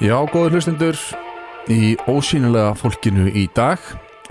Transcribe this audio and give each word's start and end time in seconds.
Já, 0.00 0.16
góður 0.32 0.54
hlustendur. 0.56 0.96
Í 1.68 1.92
ósýnilega 2.08 2.70
fólkinu 2.72 3.26
í 3.36 3.42
dag 3.52 3.82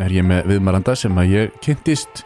er 0.02 0.16
ég 0.16 0.26
með 0.26 0.48
viðmælanda 0.50 0.96
sem 0.98 1.20
að 1.22 1.30
ég 1.30 1.60
kynntist 1.62 2.24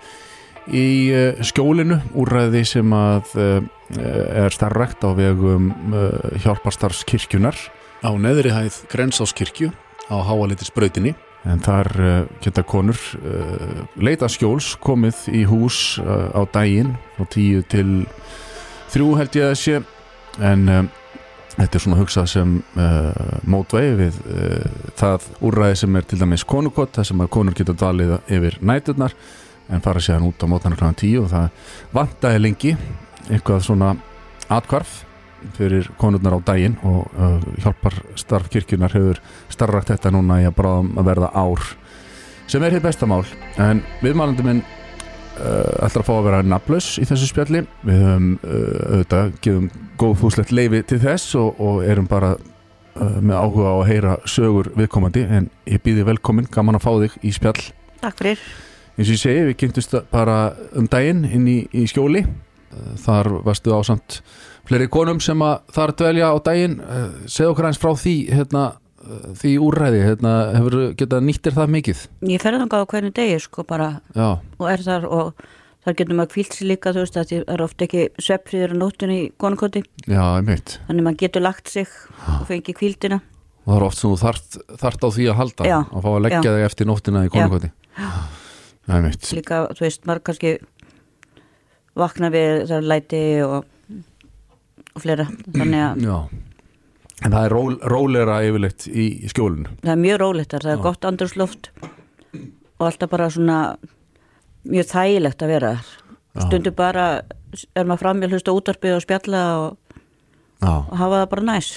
í 0.71 0.85
uh, 1.11 1.41
skjólinu 1.43 1.97
úrræði 2.15 2.61
sem 2.69 2.95
að 2.95 3.33
uh, 3.35 3.57
er 3.99 4.55
starrakt 4.55 5.03
á 5.03 5.11
vegum 5.19 5.73
uh, 5.91 6.39
hjálparstarfskirkjunar 6.39 7.59
á 8.07 8.15
neðri 8.15 8.55
hæð 8.55 8.79
Grensáskirkju 8.95 9.73
á 10.07 10.15
háalitisbrautinni 10.23 11.11
en 11.43 11.59
þar 11.59 11.91
geta 12.39 12.63
konur 12.63 12.95
leita 13.99 14.31
skjóls 14.31 14.77
komið 14.79 15.25
í 15.35 15.43
hús 15.43 15.99
á 15.99 16.47
daginn 16.55 16.95
frá 17.17 17.27
tíu 17.35 17.59
til 17.67 18.05
þrjú 18.93 19.15
held 19.19 19.35
ég 19.35 19.51
að 19.51 19.57
sé. 19.59 19.81
En 20.39 20.87
Þetta 21.53 21.77
er 21.77 21.83
svona 21.83 21.99
hugsað 21.99 22.27
sem 22.31 22.53
uh, 22.81 23.39
mótvegi 23.45 23.93
við 23.99 24.19
uh, 24.25 24.83
það 24.97 25.29
úrræði 25.45 25.79
sem 25.83 25.97
er 25.99 26.07
til 26.09 26.19
dæmis 26.23 26.45
konukott, 26.49 26.95
það 26.95 27.09
sem 27.11 27.23
að 27.23 27.31
konur 27.35 27.57
geta 27.57 27.75
dvalið 27.77 28.15
yfir 28.33 28.57
næturnar 28.65 29.13
en 29.69 29.83
fara 29.83 30.01
séðan 30.03 30.27
út 30.31 30.43
á 30.43 30.47
mótana 30.49 30.79
kl. 30.79 30.89
10 30.97 31.21
og 31.21 31.29
það 31.31 31.73
vantaði 31.93 32.41
lengi 32.41 32.75
eitthvað 33.29 33.65
svona 33.67 33.93
atkvarf 34.51 35.03
fyrir 35.57 35.89
konurnar 35.99 36.37
á 36.39 36.45
daginn 36.45 36.77
og 36.87 37.07
uh, 37.19 37.39
hjálpar 37.61 37.97
starfkirkjunar 38.19 38.95
hefur 38.95 39.19
starrakt 39.51 39.91
þetta 39.91 40.13
núna 40.15 40.39
í 40.41 40.47
að 40.47 40.57
bráðum 40.59 40.93
að 40.99 41.09
verða 41.11 41.31
ár 41.35 41.65
sem 42.47 42.63
er 42.63 42.75
hér 42.75 42.83
bestamál 42.83 43.23
en 43.61 43.83
viðmælandi 44.03 44.45
minn 44.45 44.61
uh, 44.63 45.85
ætlar 45.85 46.03
að 46.03 46.07
fá 46.09 46.13
að 46.15 46.27
vera 46.29 46.43
nafnlaus 46.47 46.93
í 47.01 47.07
þessu 47.09 47.29
spjalli 47.29 47.65
við 47.83 48.05
höfum 48.05 48.29
uh, 48.39 48.53
auðvitað 48.93 49.35
gefum 49.43 49.69
góð 49.99 50.17
fúslegt 50.21 50.53
leifi 50.55 50.81
til 50.87 50.99
þess 51.03 51.35
og, 51.39 51.59
og 51.61 51.81
erum 51.85 52.07
bara 52.09 52.33
uh, 52.35 53.17
með 53.21 53.35
áhuga 53.37 53.73
á 53.73 53.75
að 53.77 53.89
heyra 53.91 54.13
sögur 54.29 54.71
viðkomandi 54.77 55.25
en 55.27 55.49
ég 55.69 55.83
býði 55.85 56.05
velkomin, 56.07 56.49
gaman 56.51 56.79
að 56.79 56.85
fá 56.85 56.91
þig 57.03 57.17
í 57.21 57.33
spjall. 57.35 57.59
Takk 58.03 58.19
fyrir. 58.19 58.45
eins 58.97 59.07
og 59.07 59.13
ég 59.15 59.21
segi, 59.21 59.45
við 59.49 59.59
kynntust 59.61 59.95
bara 60.11 60.37
um 60.77 60.87
daginn 60.89 61.23
inn 61.25 61.47
í, 61.49 61.59
í 61.71 61.85
skjóli. 61.89 62.25
Uh, 62.73 62.93
þar 63.05 63.31
varstu 63.45 63.73
á 63.73 63.79
samt 63.85 64.21
fleiri 64.67 64.89
konum 64.91 65.19
sem 65.21 65.41
að 65.45 65.59
þar 65.75 65.97
dvelja 66.01 66.31
á 66.33 66.37
daginn. 66.49 66.79
Uh, 66.81 67.09
segð 67.27 67.53
okkur 67.53 67.69
eins 67.69 67.81
frá 67.81 67.93
því 67.99 68.15
hérna, 68.33 68.67
uh, 69.03 69.25
því 69.39 69.57
úrræði, 69.63 70.05
hérna, 70.09 70.37
hefur 70.57 70.79
getað 70.99 71.27
nýttir 71.27 71.57
það 71.57 71.75
mikið? 71.77 72.05
Ég 72.33 72.43
ferði 72.43 72.63
þangað 72.63 72.85
á 72.85 72.89
hvernig 72.93 73.17
degi 73.19 73.43
sko 73.45 73.67
bara. 73.67 73.91
Já, 74.17 74.29
og 74.57 74.71
er 74.71 74.85
þar 74.85 75.09
og 75.09 75.45
þar 75.83 75.97
getur 75.99 76.17
maður 76.17 76.31
kvílt 76.33 76.55
sér 76.57 76.69
líka 76.71 76.93
þú 76.95 77.03
veist 77.03 77.19
að 77.19 77.29
það 77.33 77.53
er 77.55 77.63
ofta 77.65 77.87
ekki 77.87 78.03
sveppfríður 78.23 78.75
á 78.75 78.77
nóttunni 78.79 79.17
í 79.19 79.29
konukoti. 79.41 79.83
Já, 80.07 80.23
einmitt. 80.37 80.77
Þannig 80.87 81.07
maður 81.07 81.21
getur 81.25 81.43
lagt 81.43 81.71
sig 81.71 81.91
og 82.27 82.45
fengi 82.49 82.75
kvíldina 82.77 83.19
og 83.63 83.71
það 83.71 83.77
er 83.77 83.85
oft 83.87 83.99
sem 83.99 84.11
þú 84.11 84.19
þart, 84.19 84.55
þart 84.81 85.05
á 85.07 85.09
því 85.15 85.27
að 85.31 85.37
halda 85.39 85.67
Já, 85.67 85.77
og 85.87 86.03
fá 86.03 86.09
að 86.11 86.23
leggja 86.25 86.39
já. 86.43 86.55
þig 86.55 86.65
eftir 86.67 86.89
nóttina 86.89 87.23
í 87.23 87.31
konukoti. 87.31 87.69
Það 88.83 88.95
er 88.97 89.05
mitt 89.05 89.29
líka 89.37 89.59
þú 89.71 89.85
veist 89.85 90.07
maður 90.09 90.23
kannski 90.27 90.53
vakna 92.03 92.31
við 92.33 92.65
þar 92.71 92.89
læti 92.91 93.21
og, 93.45 93.69
og 94.91 95.03
fleira. 95.05 95.27
Þannig 95.53 95.83
að 95.85 96.03
já. 96.03 96.17
en 97.23 97.35
það 97.37 97.47
er 97.47 97.55
ról, 97.55 97.77
rólera 97.93 98.39
yfirleitt 98.43 98.87
í, 98.91 99.07
í 99.23 99.31
skjólinu. 99.31 99.77
Það 99.85 99.95
er 99.95 100.01
mjög 100.03 100.21
rólegt 100.25 100.55
þar, 100.55 100.67
það 100.67 100.73
er 100.73 100.81
Já. 100.81 100.85
gott 100.89 101.09
andrúsloft 101.11 101.71
og 102.73 102.87
alltaf 102.89 103.13
bara 103.13 103.29
svona 103.31 103.59
mjög 104.69 104.89
þægilegt 104.91 105.43
að 105.43 105.53
vera 105.53 105.73
þar. 105.77 105.91
Stundu 106.47 106.73
bara 106.73 107.07
er 107.77 107.85
maður 107.85 108.01
fram 108.01 108.23
að 108.25 108.33
hlusta 108.33 108.55
útarpið 108.55 108.95
og 108.97 109.03
spjalla 109.03 109.43
og, 109.61 109.99
og 110.65 110.95
hafa 110.97 111.21
það 111.21 111.29
bara 111.35 111.45
næs. 111.51 111.69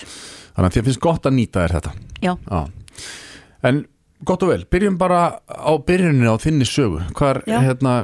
Þannig 0.57 0.71
að 0.71 0.77
þér 0.79 0.87
finnst 0.89 1.05
gott 1.05 1.29
að 1.29 1.37
nýta 1.37 1.65
þér 1.65 1.77
þetta. 1.77 1.95
Já, 2.25 2.33
já. 2.49 2.61
en 3.69 3.83
gott 4.27 4.47
og 4.47 4.53
vel, 4.55 4.63
byrjum 4.73 4.97
bara 5.01 5.23
á 5.45 5.73
byrjuninu 5.87 6.33
á 6.33 6.37
þinni 6.41 6.69
sögu. 6.69 7.03
Hvar, 7.19 7.43
hérna, 7.45 7.97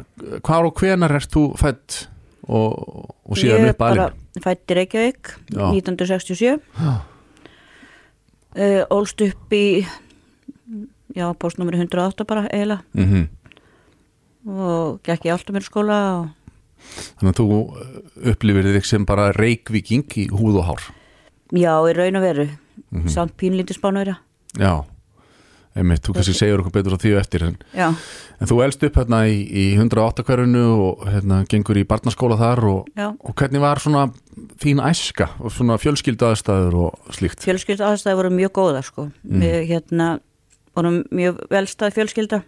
hvar 0.44 0.68
og 0.68 0.82
hvenar 0.82 1.16
ert 1.16 1.32
þú 1.32 1.46
fætt 1.60 2.02
og, 2.44 3.08
og 3.24 3.38
síðan 3.38 3.62
ég 3.62 3.70
er 3.70 3.74
upp 3.76 3.86
alveg 3.86 4.02
bara 4.02 4.42
fætt 4.42 4.72
í 4.72 4.76
Reykjavík 4.78 5.32
Já. 5.52 5.66
1967 5.68 6.58
Já. 6.82 6.92
uh, 8.56 8.82
ólst 8.92 9.22
upp 9.24 9.54
í 9.56 9.66
já, 11.12 11.26
postnúmeri 11.36 11.80
108 11.80 12.26
bara 12.28 12.48
eiginlega. 12.48 12.82
Mm 12.96 13.28
og 14.48 15.02
gekk 15.06 15.28
í 15.28 15.32
alltumir 15.34 15.66
skóla 15.66 15.98
og 16.20 16.30
þannig 17.18 17.34
að 17.34 17.38
þú 17.38 17.46
uh, 17.58 18.00
upplifir 18.32 18.70
þig 18.74 18.88
sem 18.88 19.04
bara 19.06 19.30
reykvíking 19.36 20.16
í 20.18 20.28
húð 20.32 20.62
og 20.62 20.68
hár? 20.70 20.88
Já, 21.52 21.74
í 21.86 21.94
raun 21.96 22.18
og 22.18 22.24
veru. 22.24 22.48
Mhm. 22.90 23.08
samt 23.12 23.36
pínlítið 23.36 23.76
spánverja. 23.76 24.16
Já, 24.58 24.84
einmitt, 25.76 26.02
þú 26.04 26.14
kannski 26.16 26.34
segir 26.34 26.60
okkur 26.60 26.72
betur 26.72 26.96
á 26.96 27.02
því 27.02 27.10
og 27.14 27.20
eftir 27.20 27.44
en 27.46 27.56
En 28.42 28.48
þú 28.48 28.56
elst 28.64 28.82
upp 28.82 28.96
hérna 28.98 29.20
í, 29.30 29.36
í 29.46 29.64
108 29.76 30.24
hverjunu 30.26 30.62
og 30.82 31.04
hérna 31.06 31.44
gengur 31.46 31.78
í 31.78 31.84
barnaskóla 31.86 32.34
þar 32.40 32.64
og, 32.66 32.88
og 32.98 33.34
hvernig 33.38 33.62
var 33.62 33.78
svona 33.78 34.08
þín 34.58 34.82
æska 34.82 35.28
og 35.38 35.52
svona 35.54 35.76
fjölskyldaðastæður 35.78 36.74
og 36.74 37.14
slíkt? 37.14 37.44
fjölskyld 37.44 37.84
aðstæði 37.86 38.18
voru 38.18 38.32
mjög 38.34 38.52
góða 38.58 38.82
sko. 38.82 39.10
Mm. 39.22 39.44
við 39.44 39.68
hérna 39.70 40.08
vorum 40.74 41.04
mjög 41.12 41.38
velstæð 41.52 41.94
fjölskylda 42.00 42.42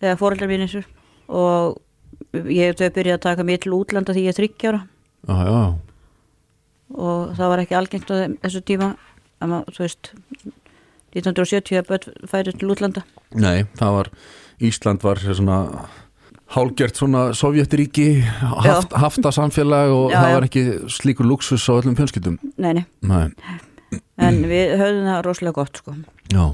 þegar 0.00 0.20
fóreldrar 0.20 0.50
mínir 0.50 0.88
og 1.28 1.78
ég 2.50 2.74
þau 2.78 2.90
byrjaði 2.96 3.18
að 3.18 3.24
taka 3.28 3.46
mér 3.46 3.62
til 3.62 3.76
útlanda 3.76 4.16
því 4.16 4.26
ég 4.26 4.34
er 4.34 4.38
þryggjára 4.40 4.80
Já, 5.28 5.36
já, 5.44 5.62
og 6.96 7.32
það 7.36 7.50
var 7.52 7.62
ekki 7.62 7.76
algengt 7.78 8.10
á 8.10 8.16
þessu 8.40 8.62
tíma 8.66 8.94
að 9.40 9.52
maður, 9.52 9.74
þú 9.76 9.84
veist 9.84 10.12
1970 11.16 11.80
að 11.80 11.88
börn 11.90 12.28
færi 12.30 12.54
til 12.54 12.70
útlanda. 12.70 13.02
Nei, 13.34 13.66
það 13.78 13.96
var 13.96 14.10
Ísland 14.60 15.02
var 15.04 15.20
svona 15.22 15.58
hálgjört 16.54 16.98
svona 16.98 17.22
Sovjetríki 17.36 18.08
haft, 18.24 18.94
hafta 18.98 19.32
samfélag 19.34 19.92
og 19.94 20.10
Já, 20.12 20.18
það 20.18 20.34
var 20.36 20.46
ekki 20.48 20.64
slíkur 20.90 21.28
luxus 21.28 21.66
á 21.70 21.72
öllum 21.78 21.98
fjölskyldum. 21.98 22.38
Nei, 22.56 22.72
nei, 22.80 22.84
Nei, 23.06 23.28
en 24.20 24.42
við 24.50 24.74
höfðum 24.80 25.08
það 25.10 25.22
rosalega 25.26 25.58
gott 25.60 25.82
sko. 25.82 25.96
Já 26.30 26.44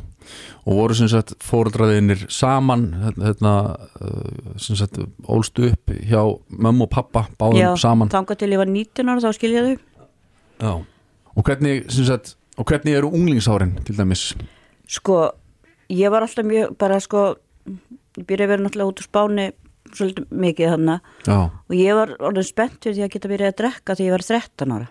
og 0.64 0.80
voru 0.80 0.96
sem 0.98 1.10
sagt 1.10 1.34
fóreldraðinir 1.44 2.26
saman 2.32 2.88
hérna 3.18 3.54
uh, 4.00 4.56
sem 4.60 4.78
sagt 4.78 4.98
ólstu 5.28 5.70
upp 5.70 5.94
hjá 6.06 6.22
mömmu 6.48 6.86
og 6.88 6.92
pappa 6.92 7.26
báðum 7.38 7.60
Já, 7.60 7.70
saman 7.86 8.12
þangað 8.12 8.42
til 8.42 8.52
ég 8.54 8.62
var 8.62 8.72
19 8.72 9.12
ára 9.12 9.24
þá 9.24 9.38
skilja 9.38 9.66
þau 9.66 9.76
Já. 10.56 10.72
Og 11.36 11.44
hvernig, 11.44 11.82
sem 11.92 12.06
sagt, 12.08 12.30
og 12.56 12.64
hvernig 12.64 12.94
eru 12.96 13.10
unglingsárin 13.12 13.74
til 13.84 13.98
dæmis? 13.98 14.30
sko, 14.88 15.30
ég 15.92 16.10
var 16.10 16.24
alltaf 16.24 16.46
mjög 16.46 16.76
bara 16.80 16.98
sko, 17.02 17.34
ég 18.16 18.24
byrjaði 18.26 18.46
að 18.46 18.52
vera 18.54 18.64
náttúrulega 18.64 18.92
út 18.92 19.02
á 19.02 19.04
spáni 19.04 19.46
svolítið 19.92 20.30
mikið 20.30 20.88
Já, 21.26 21.38
og 21.50 21.74
ég 21.74 21.94
var 21.98 22.16
orðin 22.20 22.46
spennt 22.46 22.80
fyrir 22.82 22.96
því 22.96 23.04
að 23.06 23.12
geta 23.14 23.30
byrjað 23.32 23.52
að 23.52 23.58
drekka 23.60 23.96
því 23.96 24.06
ég 24.06 24.16
var 24.16 24.26
13 24.26 24.76
ára 24.76 24.88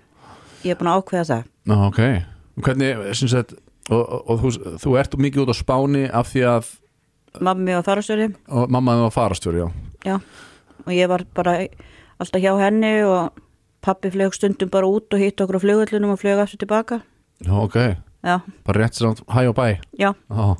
ég 0.65 0.73
er 0.73 0.79
búin 0.79 0.91
að 0.91 1.01
ákveða 1.01 1.27
það 1.31 1.43
Já 1.65 1.75
ok. 1.89 2.01
Og 2.55 2.63
hvernig, 2.63 2.91
sem 3.17 3.27
sagt, 3.31 3.55
og, 3.89 4.01
og, 4.01 4.29
og 4.29 4.39
þú, 4.41 4.51
þú 4.81 4.95
ert 4.99 5.17
mikið 5.17 5.43
út 5.45 5.53
á 5.53 5.55
Spáni 5.57 6.03
af 6.09 6.31
því 6.33 6.43
að 6.51 6.69
mammi 7.45 7.73
og 7.75 7.83
farastöri 7.85 8.29
og 8.47 8.69
mamma 8.71 8.95
var 9.03 9.11
farastjóri, 9.13 9.59
já. 9.59 9.69
Já, 10.05 10.15
og 10.85 10.91
ég 10.93 11.07
var 11.11 11.25
bara 11.35 11.57
alltaf 12.19 12.41
hjá 12.41 12.53
henni 12.61 12.93
og 13.03 13.31
pappi 13.85 14.09
flög 14.13 14.33
stundum 14.33 14.69
bara 14.71 14.87
út 14.87 15.13
og 15.13 15.19
hitt 15.19 15.41
okkur 15.41 15.59
á 15.59 15.63
flugvöllunum 15.65 16.13
og 16.15 16.21
flög 16.21 16.39
aftur 16.41 16.57
tilbaka. 16.63 17.01
Já, 17.43 17.51
ok. 17.61 17.75
Já, 18.25 18.39
Bara 18.65 18.79
rétt 18.87 18.93
samt 18.97 19.21
hæ 19.29 19.47
og 19.49 19.55
bæ. 19.55 19.77
já, 19.99 20.13
Já. 20.29 20.55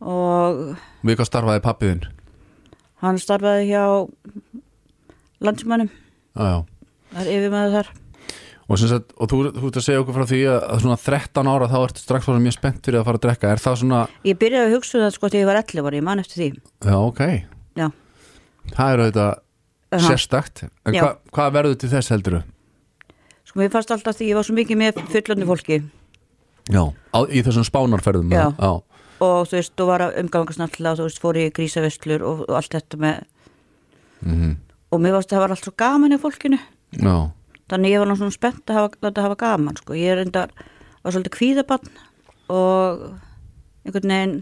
og 0.00 0.76
Við 1.04 1.16
hvað 1.20 1.28
starfaði 1.28 1.62
pappiðinn? 1.62 2.04
hann 3.04 3.18
starfaði 3.20 3.66
hjá 3.68 3.84
landsmannum, 5.44 5.90
já. 6.34 6.64
það 7.12 7.20
er 7.20 7.30
yfirmaður 7.36 7.74
þar. 7.76 7.88
Og 8.64 8.80
sagt, 8.80 9.10
og 9.20 9.28
þú, 9.28 9.38
þú 9.52 9.68
ert 9.68 9.76
að 9.76 9.84
segja 9.84 10.00
okkur 10.00 10.16
frá 10.16 10.24
því 10.30 10.40
að, 10.48 10.58
að 10.72 10.78
svona 10.84 10.96
13 11.02 11.50
ára 11.52 11.66
þá 11.68 11.76
ertu 11.82 12.00
strax 12.00 12.24
svona 12.24 12.40
mjög 12.40 12.54
spennt 12.56 12.86
fyrir 12.86 13.00
að 13.02 13.08
fara 13.10 13.18
að 13.20 13.24
drekka. 13.26 13.50
Er 13.52 13.60
það 13.60 13.76
svona, 13.82 13.98
Ég 14.24 14.38
byrjaði 14.40 14.70
að 14.70 14.76
hugsa 14.78 14.96
um 14.96 15.04
það 15.04 15.12
sko 15.18 15.28
þegar 15.28 15.42
ég 15.42 15.50
var 15.50 15.60
11 15.60 15.84
ára, 15.90 15.98
ég 15.98 16.06
man 16.06 16.22
eftir 16.22 16.40
því. 16.40 16.48
já, 16.88 16.96
ok. 16.96 17.22
Já, 17.76 17.86
Það 18.72 18.94
er 18.94 19.02
auðvitað 19.04 19.32
Aha. 19.94 20.08
sérstakt. 20.08 20.64
En 20.88 20.96
hva, 20.96 21.10
hvað 21.36 21.52
verður 21.58 21.76
til 21.82 21.92
þess 21.92 22.14
heldur 22.14 22.40
sko 23.54 23.60
mér 23.60 23.70
fannst 23.70 23.92
alltaf 23.94 24.16
því 24.18 24.32
ég 24.32 24.38
var 24.38 24.46
svo 24.48 24.56
mikið 24.56 24.80
með 24.80 24.98
fullandi 25.12 25.46
fólki 25.46 25.76
Já. 26.72 26.82
Á, 27.14 27.18
í 27.28 27.42
þessum 27.44 27.66
spánarferðum? 27.68 28.32
Já. 28.32 28.48
Já. 28.56 28.72
og 29.20 29.46
þú 29.46 29.58
veist, 29.58 29.72
þú 29.76 29.86
var 29.86 30.02
að 30.06 30.18
umgangast 30.24 30.60
náttúrulega, 30.60 30.98
þú 30.98 31.06
veist, 31.06 31.20
fór 31.22 31.38
í 31.38 31.44
grísaveslur 31.54 32.24
og, 32.24 32.40
og 32.48 32.56
allt 32.58 32.74
þetta 32.74 33.00
með, 33.04 33.24
Mm 34.24 34.54
og 34.94 35.00
mér 35.02 35.16
fannst 35.16 35.32
það 35.32 35.40
var 35.42 35.50
allt 35.50 35.64
svo 35.66 35.72
gaman 35.74 36.12
í 36.14 36.18
fólkinu. 36.22 36.58
Já. 37.02 37.14
Þannig 37.72 37.94
ég 37.94 38.02
var 38.02 38.16
svona 38.16 38.34
spennt 38.34 38.70
að 38.70 38.78
hafa, 38.80 38.98
láta 39.06 39.24
hafa 39.24 39.38
gaman 39.40 39.76
sko. 39.80 39.96
ég 39.98 40.12
er 40.14 40.24
enda, 40.24 40.46
var 41.04 41.14
svolítið 41.14 41.36
kvíðabann 41.38 41.94
og 42.52 43.04
einhvern 43.84 44.12
veginn 44.14 44.36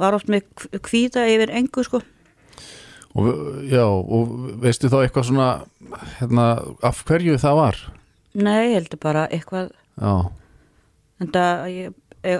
var 0.00 0.16
oft 0.16 0.30
með 0.30 0.46
kv- 0.58 0.80
kvíða 0.88 1.26
yfir 1.30 1.52
engu 1.54 1.84
sko. 1.86 2.00
Og, 3.14 3.28
já, 3.70 3.84
og 3.86 4.32
veistu 4.62 4.88
þá 4.90 5.04
eitthvað 5.04 5.28
svona 5.28 5.48
hérna, 6.18 6.46
af 6.82 7.04
hverju 7.06 7.36
það 7.38 7.60
var? 7.60 7.82
nei, 8.34 8.72
heldur 8.74 8.98
bara 8.98 9.28
eitthvað. 9.30 9.68
Já, 10.02 10.14
en 11.22 11.28
það 11.30 11.68
ég, 11.70 11.92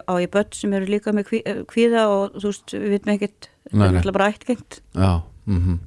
á 0.03 0.13
ég 0.19 0.33
börn 0.35 0.51
sem 0.59 0.73
eru 0.75 0.89
líka 0.91 1.13
með 1.15 1.31
eh, 1.45 1.61
kvíða 1.71 2.09
og 2.11 2.35
þú 2.41 2.51
veist, 2.51 2.75
við 2.75 2.97
veitum 2.97 3.13
ekkert 3.15 3.49
það 3.71 3.85
er 3.87 3.99
alltaf 4.01 4.17
bara 4.19 4.31
ættgengt. 4.33 4.81
Já, 4.99 5.13
mhm. 5.47 5.79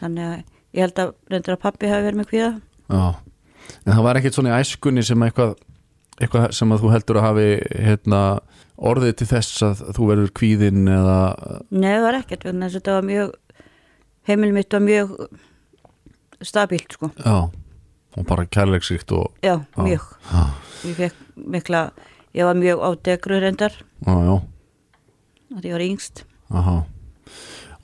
Þannig 0.00 0.24
að 0.30 0.38
ég 0.72 0.80
held 0.86 1.02
að 1.04 1.12
reyndir 1.28 1.56
að 1.58 1.62
pappi 1.66 1.90
hafi 1.90 2.06
verið 2.08 2.20
með 2.22 2.30
kvíða 2.32 2.50
Já, 2.90 3.04
en 3.84 3.92
það 3.92 4.02
var 4.06 4.18
ekkert 4.20 4.38
svona 4.38 4.54
í 4.54 4.62
æskunni 4.64 5.04
sem 5.06 5.22
eitthvað, 5.26 5.54
eitthvað 6.20 6.48
sem 6.56 6.74
að 6.74 6.82
þú 6.84 6.92
heldur 6.94 7.20
að 7.20 7.26
hafi 7.28 7.46
hérna, 7.86 8.22
orðið 8.90 9.14
til 9.20 9.28
þess 9.30 9.62
að 9.66 9.82
þú 9.96 10.08
verður 10.10 10.34
kvíðinn 10.40 10.90
eða 10.90 11.18
Nei, 11.70 11.92
það 11.94 12.04
var 12.08 12.18
ekkert, 12.20 12.46
þess 12.48 12.66
að 12.70 12.76
þetta 12.78 12.96
var 12.98 13.08
mjög 13.10 13.32
heimil 14.30 14.52
mitt 14.56 14.76
var 14.76 14.84
mjög 14.84 15.16
stabílt, 16.44 16.96
sko. 16.96 17.10
Já, 17.20 17.36
og 18.16 18.26
bara 18.28 18.46
kærleiksíkt 18.48 19.12
og 19.16 19.34
Já, 19.44 19.58
mjög. 19.76 20.06
Já, 20.30 20.44
Ég 20.80 20.96
fekk 20.96 21.18
mikla, 21.52 21.82
ég 22.36 22.48
var 22.48 22.56
mjög 22.56 22.80
á 22.80 22.88
degru 23.04 23.40
reyndar. 23.42 23.74
Já, 24.06 24.14
já, 24.24 24.36
að 25.58 25.68
ég 25.68 25.76
var 25.76 25.84
yngst. 25.84 26.24
Aha. 26.50 26.78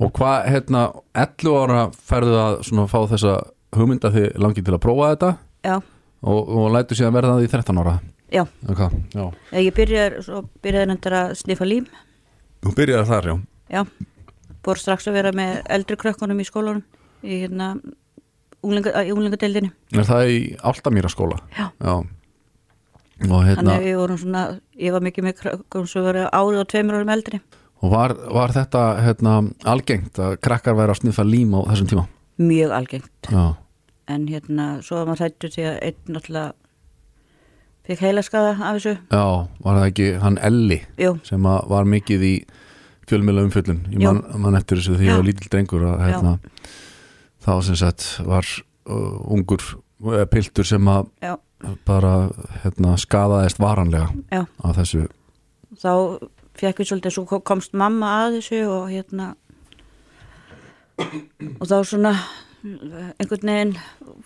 Og 0.01 0.13
hvað, 0.17 0.49
hérna, 0.53 0.81
11 1.17 1.59
ára 1.61 1.83
ferðu 1.93 2.37
að 2.41 2.57
svona 2.69 2.89
fá 2.91 2.99
þessa 3.13 3.35
hugmynda 3.75 4.13
því 4.15 4.29
langið 4.39 4.69
til 4.69 4.77
að 4.77 4.83
prófa 4.85 5.13
þetta 5.15 5.31
Já, 5.67 5.77
og, 6.23 6.41
og 6.59 6.69
lætu 6.75 6.99
síðan 6.99 7.17
verða 7.17 7.37
það 7.37 7.47
í 7.47 7.53
13 7.53 7.83
ára. 7.83 7.95
Já, 8.35 8.43
okay, 8.67 9.03
já, 9.15 9.25
ég 9.63 9.75
byrjaði, 9.77 10.23
svo 10.27 10.43
byrjaði 10.65 10.91
reyndar 10.91 11.17
að 11.21 11.37
sniffa 11.41 11.69
lím. 11.69 11.87
Þú 12.65 12.73
byrjaði 12.75 13.09
þar, 13.11 13.29
já. 13.31 13.37
Já, 13.77 13.83
búið 14.67 14.83
strax 14.83 15.07
að 15.07 15.19
vera 15.21 15.33
með 15.37 15.61
eldri 15.77 15.99
krökkunum 16.01 16.43
í 16.43 16.47
skólanum 16.47 16.83
í 17.23 17.41
hérna 17.45 17.73
unglingadeildinni. 18.67 19.71
Er 19.95 20.09
það 20.09 20.33
í 20.33 20.41
Áltamýra 20.67 21.11
skóla? 21.13 21.39
Já. 21.55 21.69
og 21.87 22.09
Þannig 23.21 23.47
hérna, 23.47 23.77
að 23.77 23.87
við 23.87 24.01
vorum 24.01 24.21
svona, 24.21 24.43
ég 24.83 24.97
var 24.97 25.07
mikið 25.07 25.29
með 25.29 25.39
krökkunum 25.45 25.89
sem 25.91 26.07
voru 26.07 26.27
árið 26.27 26.65
og 26.65 26.69
tveimur 26.73 26.99
árum 26.99 27.15
eldri. 27.15 27.41
Og 27.85 27.93
var, 27.93 28.17
var 28.33 28.55
þetta 28.57 28.83
hérna, 29.05 29.39
algengt 29.69 30.19
að 30.19 30.39
krakkar 30.43 30.77
væri 30.79 30.95
að 30.95 31.03
sniffa 31.05 31.27
lím 31.29 31.55
á 31.55 31.61
þessum 31.71 31.91
tíma? 31.93 32.07
Mjög 32.37 32.75
algengt. 32.77 33.31
Já, 33.31 33.57
En 34.07 34.29
hérna, 34.31 34.67
svo 34.87 35.01
var 35.01 35.09
maður 35.09 35.25
hættu 35.27 35.49
því 35.51 35.63
að 35.67 35.77
einn 35.83 36.15
náttúrulega 36.15 36.53
fekk 37.87 38.03
heilaskaða 38.05 38.53
af 38.55 38.77
þessu. 38.77 38.93
Já, 39.11 39.25
var 39.65 39.81
það 39.81 39.89
ekki 39.91 40.07
hann 40.23 40.39
Elli 40.47 40.79
Jú, 41.01 41.17
sem 41.27 41.49
að 41.51 41.67
var 41.73 41.89
mikið 41.91 42.27
í 42.27 42.35
fjölmjöla 43.07 43.47
umfjöllun 43.47 43.83
ég 43.95 44.05
man, 44.05 44.23
man 44.43 44.59
eftir 44.59 44.81
þessu 44.81 44.95
því 44.99 45.09
ég 45.09 45.13
Já. 45.13 45.17
var 45.19 45.27
lítill 45.27 45.51
drengur 45.51 45.89
að 45.91 46.05
hérna, 46.05 46.37
þá 47.47 47.51
sem 47.67 47.79
sagt 47.83 48.07
var 48.27 48.47
uh, 48.47 49.35
ungur 49.35 49.67
uh, 49.73 50.23
piltur 50.31 50.67
sem 50.67 50.91
að 50.91 51.11
bara 51.87 52.15
hérna, 52.63 52.95
skadaðist 53.01 53.59
varanlega 53.63 54.45
af 54.63 54.77
þessu. 54.77 55.07
Þá 55.81 55.93
fekk 56.57 56.83
við 56.83 56.91
svolítið, 56.91 57.15
svo 57.17 57.41
komst 57.47 57.75
mamma 57.77 58.13
að 58.25 58.39
þessu 58.39 58.63
og 58.71 58.91
hérna 58.93 59.33
og 60.97 61.67
þá 61.69 61.77
svona 61.85 62.13
einhvern 63.21 63.51
veginn 63.51 63.75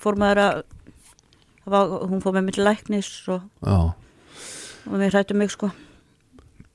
fór 0.00 0.18
maður 0.20 0.42
að 0.44 0.60
var, 1.70 1.90
hún 2.08 2.22
fór 2.22 2.36
með 2.36 2.46
mig 2.46 2.56
til 2.56 2.64
læknis 2.66 3.08
og, 3.30 3.42
og 3.66 4.94
við 4.96 5.10
hrættum 5.12 5.40
mig 5.42 5.52
sko. 5.52 5.70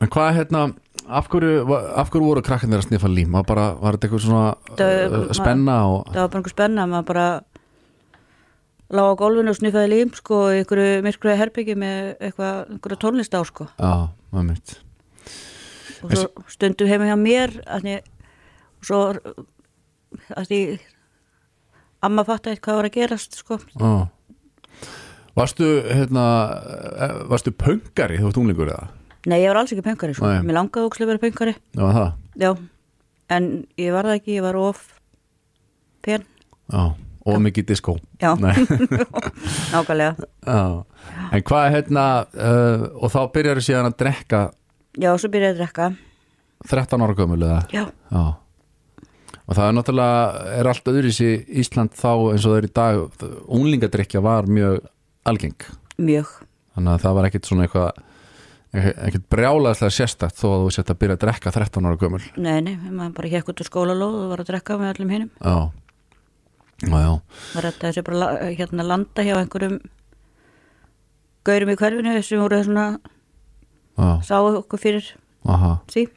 En 0.03 0.11
hvað 0.11 0.35
hérna 0.37 0.61
af 1.05 1.27
hverju, 1.31 1.65
af 1.95 2.09
hverju 2.11 2.27
voru 2.27 2.43
krakkarnir 2.45 2.81
að 2.81 2.87
sniffa 2.89 3.09
lím? 3.11 3.33
Var, 3.35 3.45
bara, 3.47 3.65
var 3.79 3.95
þetta 3.97 4.07
eitthvað 4.09 4.23
svona 4.25 4.45
Það- 4.75 5.17
uh, 5.19 5.33
spenna 5.37 5.75
og, 5.89 5.99
það 6.11 6.21
var 6.21 6.31
bara 6.31 6.41
einhver 6.41 6.55
spenna 6.55 6.87
maður 6.91 7.09
bara 7.11 7.27
lág 8.95 9.09
á 9.09 9.19
gólfinu 9.19 9.51
og 9.53 9.59
sniffaði 9.59 9.91
lím 9.91 10.13
sko 10.13 10.39
í 10.53 10.59
einhverju 10.61 11.03
myrkru 11.05 11.35
herbyggi 11.39 11.75
með 11.81 12.11
einhverju 12.29 12.99
tónlist 13.01 13.33
á 13.37 13.41
sko. 13.47 13.67
Já, 13.79 14.09
maður 14.31 14.51
mitt 14.51 14.79
og 16.05 16.11
svo 16.13 16.45
stundum 16.51 16.89
heima 16.91 17.07
hjá 17.09 17.15
mér 17.17 17.53
og 17.65 18.85
svo 18.85 18.99
að 20.35 20.49
því 20.51 20.59
amma 22.05 22.23
fatta 22.27 22.51
eitthvað 22.51 22.65
hvað 22.69 22.79
var 22.81 22.89
að 22.89 22.95
gerast 22.99 23.39
sko. 23.39 23.57
Já. 23.79 23.93
Varstu, 25.35 25.67
hérna, 25.91 26.25
eh, 26.95 27.15
varstu 27.27 27.51
pöngari 27.51 28.19
þú 28.21 28.29
ert 28.29 28.37
unglingur 28.39 28.69
eða? 28.71 28.87
nei 29.25 29.39
ég 29.41 29.49
var 29.49 29.57
alls 29.63 29.71
ekki 29.73 29.81
pöngari 29.83 30.13
sko, 30.15 30.27
Nei. 30.29 30.43
mér 30.45 30.53
langaði 30.59 30.85
ókslega 30.85 31.07
að 31.07 31.11
vera 31.11 31.23
pöngari 31.23 31.53
Já, 31.73 31.85
það? 31.95 32.11
já, 32.43 32.51
en 33.35 33.47
ég 33.81 33.91
var 33.95 34.05
það 34.05 34.19
ekki, 34.19 34.35
ég 34.37 34.45
var 34.45 34.55
of 34.61 34.83
pen, 36.05 36.23
Já, 36.71 36.83
og 37.25 37.41
mikið 37.41 37.65
disco. 37.71 37.95
Já, 38.21 38.35
nákvæmlega. 39.73 40.15
Já. 40.45 40.85
En 41.33 41.41
hvað, 41.49 41.65
hérna, 41.73 42.05
uh, 42.37 42.85
og 43.01 43.09
þá 43.13 43.19
byrjar 43.33 43.61
síðan 43.65 43.89
að 43.89 43.97
drekka? 44.03 44.41
Já, 45.01 45.09
svo 45.17 45.29
byrjaði 45.33 45.49
ég 45.49 45.57
að 45.57 45.61
drekka. 45.63 45.87
13 46.69 47.01
ára 47.05 47.17
gömul 47.17 47.41
eða? 47.41 47.59
já, 47.73 47.83
Já 48.13 48.23
Og 49.45 49.53
það 49.53 49.67
er 49.67 49.75
náttúrulega, 49.77 50.49
er 50.57 50.69
allt 50.71 50.89
öðris 50.89 51.19
í 51.21 51.31
Ísland 51.61 51.93
þá 51.93 52.09
eins 52.31 52.45
og 52.47 52.55
það 52.55 52.57
er 52.57 52.67
í 52.67 52.73
dag. 52.79 53.25
Unglingadrykja 53.53 54.23
var 54.25 54.49
mjög 54.49 54.79
algeng. 55.29 55.67
Mjög. 56.01 56.31
Þannig 56.75 56.95
að 56.95 57.03
það 57.05 57.17
var 57.19 57.27
ekkit 57.29 57.49
svona 57.49 57.67
eitthvað 57.67 58.03
ekkert 58.75 59.27
brjálaðislega 59.31 59.95
sérstætt 59.95 60.39
þó 60.39 60.47
að 60.49 60.63
þú 60.65 60.71
sett 60.75 60.89
að 60.91 60.99
byrja 61.03 61.15
að 61.15 61.21
drekka 61.21 61.53
13 61.55 61.85
ára 61.87 61.99
gömul. 62.01 62.21
Nei, 62.35 62.57
nei, 62.65 62.73
maður 62.89 63.13
bara 63.19 63.31
hjekk 63.31 63.51
út 63.53 63.61
á 63.63 63.65
skólalóð 63.69 64.17
og 64.23 64.31
var 64.33 64.43
að 64.43 64.49
drekka 64.49 64.77
með 64.81 64.91
öllum 64.95 65.13
hinnum 65.13 65.29
Já, 65.39 65.55
já, 66.83 66.97
já. 67.05 67.13
Var 67.53 67.67
þetta 67.69 67.85
þessi 67.87 68.03
bara 68.09 68.31
hérna 68.49 68.87
landa 68.89 69.23
hjá 69.23 69.37
einhverjum 69.37 69.77
gaurum 71.45 71.71
í 71.71 71.77
hverfinu 71.79 72.17
sem 72.25 72.41
voru 72.41 72.59
svona 72.65 72.85
Já, 73.95 74.09
sá 74.27 74.35
okkur 74.41 74.81
fyrir 74.81 75.07
aha. 75.47 75.77
því 75.93 76.07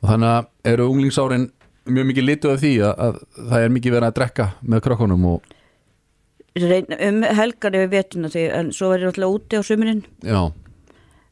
og 0.00 0.08
þannig 0.08 0.30
að 0.32 0.72
eru 0.72 0.86
unglingsárin 0.90 1.48
mjög 1.88 2.06
mikið 2.10 2.26
lituð 2.28 2.52
af 2.54 2.60
því 2.64 2.72
að, 2.84 2.94
að 3.06 3.20
það 3.50 3.64
er 3.64 3.74
mikið 3.76 3.94
verið 3.96 4.08
að 4.10 4.16
drekka 4.20 4.46
með 4.62 4.82
krökkunum 4.86 5.24
og 5.30 5.56
um 6.60 7.22
helgar 7.38 7.76
yfir 7.78 7.92
vetuna 7.92 8.28
því 8.32 8.42
en 8.58 8.72
svo 8.74 8.90
var 8.90 8.98
ég 9.04 9.12
alltaf 9.12 9.36
úti 9.36 9.60
á 9.60 9.62
sumurinn 9.64 10.02
já, 10.26 10.40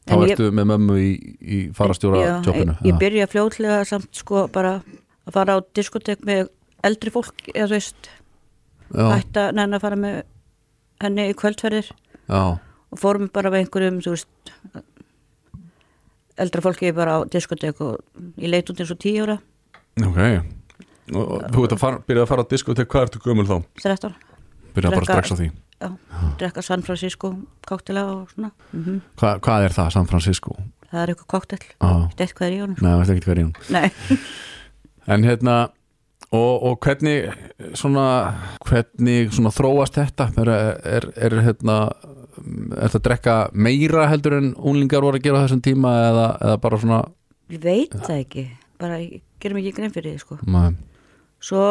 þá 0.07 0.13
En 0.15 0.23
ég- 0.23 0.31
ertu 0.33 0.47
með 0.55 0.69
mömmu 0.71 0.95
í, 1.03 1.09
í 1.39 1.57
farastjóra 1.75 2.21
Já, 2.23 2.31
tjópinu 2.47 2.75
ég, 2.79 2.87
ég 2.89 2.99
byrja 3.01 3.27
fljótlega 3.29 3.81
samt 3.85 4.09
sko 4.15 4.47
bara 4.47 4.77
að 5.27 5.35
fara 5.35 5.57
á 5.59 5.65
diskotek 5.75 6.23
með 6.25 6.47
eldri 6.87 7.11
fólk 7.11 7.49
eða 7.53 7.67
þú 7.67 7.75
veist, 7.75 8.09
já, 8.95 9.05
hætta 9.11 9.49
neina 9.51 9.77
að 9.77 9.83
fara 9.83 9.99
með 9.99 10.21
henni 11.03 11.25
í 11.29 11.35
kvöldferðir. 11.37 11.89
Já, 12.31 12.39
og 12.89 12.97
fórum 12.99 13.27
bara 13.31 13.51
með 13.51 13.65
einhverjum 13.65 13.99
þú 14.03 14.15
veist 14.15 14.81
eldra 16.39 16.63
fólki 16.63 16.93
bara 16.95 17.19
á 17.19 17.27
diskotek 17.27 17.81
og 17.83 17.99
ég 18.39 18.49
leit 18.53 18.69
út 18.71 18.79
eins 18.79 18.91
og 18.95 18.99
tíu 19.03 19.25
ára 19.27 19.37
ok. 20.07 20.19
Og, 21.09 21.29
þú 21.49 21.63
ert 21.65 21.73
að 21.73 21.81
fara, 21.81 22.01
byrja 22.05 22.25
að 22.25 22.31
fara 22.31 22.45
á 22.45 22.51
diskotek 22.51 22.89
hvað 22.91 23.07
ertu 23.07 23.23
gömul 23.23 23.47
þá? 23.49 23.57
13, 23.81 24.17
byrja 24.77 24.91
bara 24.93 25.07
strax 25.09 25.33
á 25.33 25.37
því. 25.39 25.51
Já, 25.79 25.89
drekka 26.41 26.61
San 26.61 26.83
Francisco 26.83 27.31
koktela 27.67 28.03
og 28.11 28.33
svona. 28.33 28.51
Mm 28.75 28.99
Hva, 29.19 29.37
hvað 29.39 29.69
er 29.69 29.75
það, 29.77 29.93
San 29.95 30.09
Francisco? 30.11 30.57
það 30.89 31.01
er 31.01 31.11
eitthvað 31.13 31.31
koktel, 31.33 31.59
Já, 31.69 31.89
eitt 32.17 32.35
hvað 32.37 32.47
er 32.47 32.55
í 32.55 32.61
honum? 32.63 32.79
Nei, 32.81 32.93
það 32.93 33.11
er 33.11 33.19
ekki 33.19 33.29
hverjum 33.29 33.51
nei, 33.75 34.19
en 35.13 35.27
hérna 35.27 35.57
og, 36.29 36.53
og 36.69 36.79
hvernig 36.85 37.29
svona 37.77 38.05
hvernig 38.65 39.33
svona 39.35 39.53
þróast 39.53 39.99
þetta? 39.99 40.29
Er, 40.41 40.53
er, 40.97 41.09
er 41.27 41.37
hérna 41.45 41.77
er 41.89 42.87
þetta 42.87 43.01
að 43.01 43.05
drekka 43.09 43.37
meira 43.53 44.07
heldur 44.09 44.37
en 44.39 44.53
unlingar 44.57 45.05
voru 45.05 45.19
að 45.19 45.27
gera 45.27 45.43
þessum 45.45 45.63
tíma 45.65 45.93
eða, 46.07 46.27
eða 46.47 46.61
bara 46.65 46.81
svona 46.81 47.03
ég 47.53 47.63
veit 47.63 47.95
það 47.97 48.15
ekki 48.23 48.45
bara, 48.79 48.99
gerum 49.41 49.59
ekki 49.61 49.75
grein 49.77 49.93
fyrir 49.93 50.15
því 50.15 50.23
sko. 50.23 50.39
Maður, 50.49 50.77
svo 51.43 51.63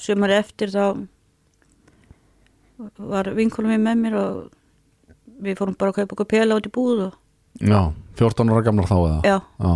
sumar 0.00 0.34
eftir 0.36 0.72
þá 0.72 0.84
var 3.00 3.30
vinkunum 3.36 3.72
við 3.72 3.82
með 3.82 4.00
mér 4.02 4.16
og 4.20 4.40
við 5.42 5.58
fórum 5.58 5.76
bara 5.78 5.92
að 5.92 6.00
kaupa 6.00 6.16
okkur 6.16 6.30
pela 6.32 6.56
út 6.58 6.68
í 6.68 6.72
búð 6.72 7.04
og 7.08 7.14
já, 7.60 7.92
14 8.20 8.52
ára 8.52 8.64
gamlar 8.64 8.88
þá 8.88 8.96
eða? 8.96 9.20
Já, 9.24 9.36
já, 9.64 9.74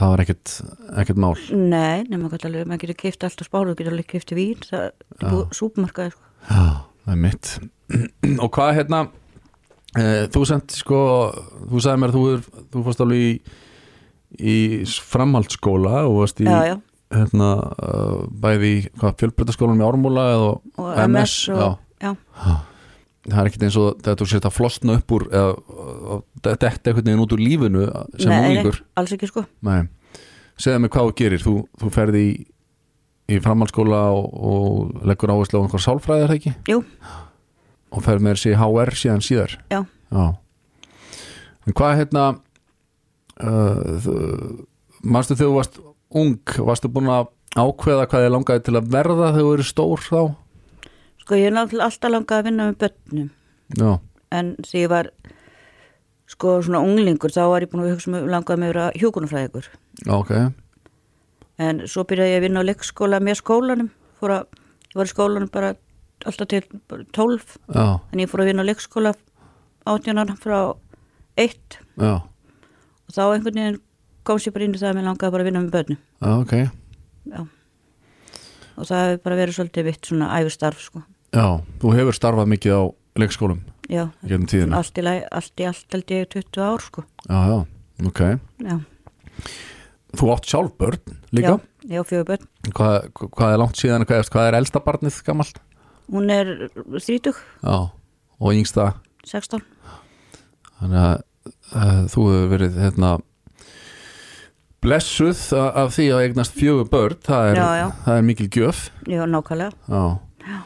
það 0.00 0.12
var 0.12 0.22
ekkert 0.24 0.54
ekkert 1.02 1.22
mál? 1.22 1.32
Nei, 1.54 2.04
nema 2.10 2.30
alveg 2.30 2.68
maður 2.68 2.84
getur 2.84 3.00
kipt 3.04 3.26
allt 3.26 3.42
á 3.42 3.44
spáru, 3.46 3.74
getur 3.78 3.94
alveg 3.94 4.10
kipt 4.10 4.34
vín 4.36 4.66
það 4.66 4.86
er 4.90 5.24
búið 5.24 5.56
súpmarkaði 5.58 6.14
sko. 6.14 6.28
já, 6.50 6.66
það 7.04 7.16
er 7.16 7.24
mitt. 7.24 7.54
Og 8.44 8.52
hvað 8.54 8.76
hérna 8.78 9.02
e, 9.98 10.04
þú 10.34 10.44
sent 10.46 10.76
sko 10.78 11.00
þú 11.70 11.82
sagði 11.82 12.04
mér 12.04 12.14
að 12.14 12.18
þú, 12.18 12.62
þú 12.70 12.84
fórst 12.86 13.04
alveg 13.06 13.26
í 13.26 13.32
í 14.38 14.56
framhaldsskóla 15.10 16.04
og 16.08 16.20
varst 16.22 16.42
í 16.42 16.46
já, 16.46 16.58
já, 16.70 16.76
hérna 17.14 17.50
uh, 17.74 18.26
bæði 18.42 18.74
fjölbreytaskólanum 19.00 19.82
í 19.82 19.86
Ármúla 19.86 20.26
eða 20.34 20.50
og 20.78 21.00
MS, 21.08 21.36
og, 21.54 21.78
já. 22.02 22.12
það 23.26 23.40
er 23.40 23.50
ekkert 23.50 23.64
eins 23.66 23.78
og 23.80 24.04
þetta 24.06 24.28
sért 24.32 24.46
að 24.46 24.54
flosna 24.56 24.98
upp 25.00 25.16
úr 25.16 25.26
eða 25.30 25.56
og 26.10 26.22
þetta 26.44 26.70
einhvern 26.70 27.08
veginn 27.08 27.24
út 27.24 27.34
úr 27.34 27.42
lífinu 27.42 27.88
sem 28.16 28.34
unglingur 28.36 28.82
alls 29.00 29.14
ekki 29.16 29.30
sko 29.30 29.44
Nei. 29.66 29.88
segðu 30.60 30.84
mig 30.84 30.94
hvað 30.94 31.10
þú 31.10 31.16
gerir 31.22 31.44
þú, 31.44 31.56
þú 31.82 31.90
ferði 31.96 32.22
í, 32.28 32.36
í 33.34 33.40
framhaldsskóla 33.42 34.04
og, 34.14 34.30
og 34.30 35.08
leggur 35.10 35.34
áherslu 35.34 35.58
á 35.58 35.62
einhver 35.64 35.82
sálfræði 35.82 36.26
er 36.26 36.30
það 36.30 36.38
ekki? 36.38 36.54
Jú. 36.70 36.84
og 37.90 38.06
ferð 38.06 38.24
með 38.26 38.38
þessi 38.38 38.54
HR 38.60 38.94
síðan 39.02 39.26
síðar 39.26 39.58
Já. 39.70 39.82
En 41.66 41.76
hvað 41.76 41.98
hérna 42.00 42.24
þú- 43.40 44.66
Manstu 45.02 45.34
þegar 45.34 45.48
þú 45.50 45.56
varst 45.56 45.78
ung 46.20 46.34
Varstu 46.66 46.88
búin 46.92 47.08
að 47.08 47.28
ákveða 47.56 48.06
hvað 48.10 48.24
þið 48.26 48.32
langaði 48.34 48.62
til 48.66 48.74
að 48.78 48.90
verða 48.92 49.30
þegar 49.32 49.40
þú 49.40 49.52
eru 49.54 49.66
stór 49.66 50.02
þá? 50.04 50.20
Sko 51.24 51.34
ég 51.38 51.46
er 51.50 51.54
náttúrulega 51.56 51.86
alltaf 51.88 52.10
langað 52.14 52.38
að 52.40 52.44
vinna 52.48 52.66
með 52.70 52.78
börnum. 52.82 53.30
Já, 53.78 53.90
en 54.32 54.56
því 54.66 54.82
ég 54.84 54.88
var 54.90 55.10
sko 56.30 56.56
svona 56.62 56.80
unglingur 56.84 57.32
þá 57.34 57.40
var 57.50 57.64
ég 57.64 57.70
búin 57.72 57.84
að 57.84 57.92
hugsa 57.94 58.10
um 58.10 58.28
langað 58.30 58.58
með 58.60 58.68
að 58.68 58.72
vera 58.74 58.86
hjókunarfræðingur 59.00 59.66
já, 60.06 60.12
ok. 60.14 60.32
En 61.60 61.82
svo 61.90 62.04
byrjaði 62.08 62.32
ég 62.34 62.38
að 62.40 62.44
vinna 62.46 62.62
á 62.64 62.68
leikskóla 62.70 63.18
með 63.20 63.40
skólanum. 63.42 63.90
Að, 64.24 64.46
ég 64.90 64.96
var 65.00 65.08
í 65.08 65.12
skólanum 65.12 65.50
bara 65.52 65.72
alltaf 66.28 66.48
til 66.52 66.62
bara 66.88 67.04
12 67.16 67.56
Já, 67.74 67.84
en 68.12 68.20
ég 68.22 68.28
fór 68.30 68.42
að 68.44 68.50
vinna 68.52 68.64
á 68.64 68.68
leikskóla 68.70 69.12
átjónan 69.88 70.34
frá 70.40 70.76
1 71.40 71.78
já, 72.00 72.14
og 73.10 73.14
þá 73.16 73.22
einhvern 73.26 73.58
veginn 73.58 73.80
kom 74.28 74.38
sér 74.38 74.54
bara 74.54 74.66
inn 74.68 74.76
í 74.76 74.80
það 74.80 74.92
að 74.92 74.98
mér 75.00 75.06
langaði 75.08 75.34
bara 75.34 75.44
að 75.44 75.48
vinna 75.50 75.62
með 75.64 75.74
börnum. 75.74 75.98
Já, 76.20 76.30
ok. 76.36 76.54
Já. 77.30 77.40
og 78.80 78.86
það 78.88 79.02
hefur 79.04 79.22
bara 79.26 79.38
verið 79.40 79.56
svolítið 79.58 79.88
vitt 79.90 80.08
svona 80.08 80.28
æfistarf 80.38 80.84
sko. 80.84 81.02
Já, 81.34 81.46
þú 81.82 81.94
hefur 81.98 82.16
starfað 82.16 82.52
mikið 82.54 82.76
á 82.78 82.82
leikskólum 83.20 83.58
já, 83.90 84.04
allt 84.06 85.00
í, 85.02 85.02
allt 85.34 85.60
í 85.60 85.66
allt 85.66 85.96
held 85.96 86.14
ég 86.14 86.30
20 86.32 86.62
ár 86.64 86.84
sko. 86.86 87.04
Já, 87.26 87.40
já, 87.50 87.58
ok. 88.06 88.22
Já, 88.64 88.78
Þú 90.10 90.30
átt 90.34 90.48
sjálf 90.50 90.72
börn 90.78 91.18
líka? 91.30 91.52
Já, 91.86 91.94
já 91.98 92.02
fjögur 92.06 92.26
börn. 92.32 92.46
Hvað, 92.74 93.10
hvað 93.14 93.52
er 93.52 93.60
langt 93.62 93.78
síðan, 93.78 94.04
hvað, 94.08 94.30
hvað 94.34 94.48
er 94.48 94.56
elsta 94.58 94.82
barnið 94.82 95.20
gammalt? 95.26 95.60
hún 96.10 96.30
er 96.34 96.48
30, 96.74 97.34
Já, 97.62 97.76
og 98.40 98.54
yngsta? 98.56 98.94
16 99.28 99.62
Þannig 100.80 100.98
að 101.04 101.22
uh, 101.74 102.00
þú 102.10 102.24
hefur 102.30 102.48
verið 102.54 102.78
hérna 102.80 103.12
blessuð 104.80 105.40
af 105.58 105.92
því 105.92 106.06
að 106.14 106.22
eignast 106.24 106.56
fjögur 106.56 106.88
börn. 106.88 107.18
Það 107.26 107.50
er, 107.50 107.58
Já, 107.60 107.68
já. 107.76 107.86
Það 108.06 108.18
er 108.18 108.26
mikil 108.30 108.48
gjöf. 108.56 108.82
Já, 109.10 109.22
nákvæmlega. 109.28 109.72
Já. 109.92 110.56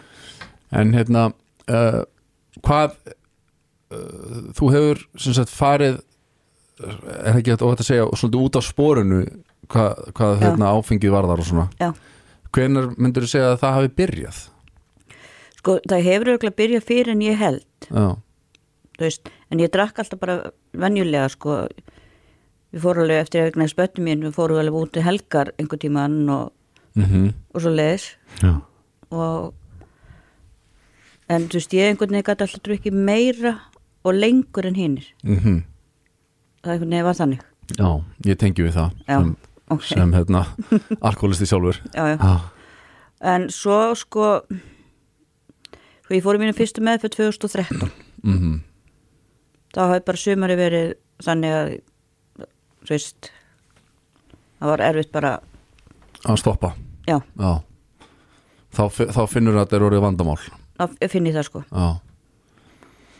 En 0.74 0.94
hérna 0.94 1.24
uh, 1.70 2.02
hvað 2.62 2.94
uh, 3.04 4.50
þú 4.54 4.70
hefur 4.74 5.02
sem 5.18 5.36
sagt 5.36 5.52
farið 5.54 6.00
er 6.84 7.36
ekki 7.38 7.52
hægt 7.54 7.62
óhætt 7.62 7.82
að 7.84 7.88
segja 7.90 8.06
svolítið 8.18 8.40
út 8.42 8.58
á 8.58 8.62
spórinu 8.66 9.20
hvað, 9.70 10.00
hvað 10.16 10.40
hérna, 10.42 10.72
áfengið 10.74 11.14
varðar 11.14 11.42
og 11.42 11.48
svona. 11.48 11.68
Já. 11.80 11.92
hvenær 12.54 12.90
myndur 12.98 13.26
þú 13.26 13.30
segja 13.30 13.52
að 13.52 13.60
það 13.62 13.76
hafi 13.78 13.92
byrjað? 14.00 14.40
Sko, 15.58 15.76
það 15.90 16.06
hefur 16.08 16.30
auðvitað 16.32 16.56
byrjað 16.60 16.86
fyrir 16.90 17.12
en 17.14 17.22
ég 17.24 17.38
held. 17.40 17.88
Já, 17.88 18.08
þú 18.98 19.06
veist, 19.06 19.30
en 19.54 19.62
ég 19.62 19.70
drakk 19.70 20.00
alltaf 20.02 20.20
bara 20.20 20.38
venjulega 20.74 21.28
sko. 21.32 21.64
Við 22.74 22.82
fórum 22.82 23.04
alveg 23.04 23.22
eftir 23.22 23.42
að 23.44 23.50
vegna 23.52 23.70
spöttum 23.70 24.08
mín 24.08 24.24
við 24.24 24.34
fórum 24.34 24.58
alveg 24.58 24.80
út 24.80 24.94
til 24.96 25.04
helgar 25.06 25.52
einhver 25.62 25.78
tíman 25.78 26.24
og, 26.34 26.48
mm 26.98 27.28
og 27.54 27.62
svo 27.62 27.70
leiðis 27.70 28.08
Já. 28.42 28.56
og 29.14 29.54
en 31.30 31.46
þú 31.46 31.60
veist, 31.60 31.76
ég 31.78 31.92
einhvern 31.92 32.16
veginn 32.16 32.26
gæti 32.26 32.46
alltaf 32.48 32.64
drukkið 32.66 32.98
meira 32.98 33.54
og 34.04 34.18
lengur 34.18 34.66
en 34.66 34.74
hinnir 34.78 35.06
Mm 35.22 35.62
það 36.64 36.72
einhvern 36.72 36.90
veginn 36.90 37.04
var 37.04 37.16
þannig. 37.18 37.40
Já, 37.76 37.88
ég 38.24 38.38
tengi 38.40 38.64
við 38.64 38.72
það 38.72 38.90
Já, 39.04 39.16
sem, 39.18 39.32
ok, 39.70 39.82
sem 39.84 40.12
hérna 40.16 40.44
alkoholisti 41.08 41.48
sjálfur. 41.48 41.80
Já, 41.92 42.04
já. 42.10 42.16
Já, 42.16 42.34
en 43.34 43.50
svo 43.52 43.80
sko 43.94 44.28
sko 46.04 46.16
ég 46.16 46.24
fór 46.24 46.38
í 46.38 46.42
mínu 46.42 46.56
fyrstu 46.56 46.82
meðferð 46.84 47.20
2013 47.20 47.92
mm 48.24 48.56
þá 49.74 49.80
hafi 49.90 50.04
bara 50.08 50.20
sumari 50.24 50.56
verið 50.58 50.94
þannig 51.24 51.54
að 51.58 51.72
þú 52.84 52.90
veist 52.94 53.30
það 54.60 54.70
var 54.72 54.82
erfitt 54.88 55.12
bara 55.14 55.34
að 56.24 56.40
stoppa? 56.40 56.72
Já, 57.08 57.18
Já. 57.38 57.52
Þá, 58.74 58.82
þá 59.14 59.20
finnur 59.30 59.54
það 59.54 59.60
að 59.62 59.68
það 59.70 59.76
er 59.78 59.84
orðið 59.86 60.02
vandamál. 60.02 60.40
Þá 60.74 60.84
finn 61.12 61.26
ég 61.28 61.36
það 61.36 61.44
sko. 61.46 61.60
Já. 61.70 61.84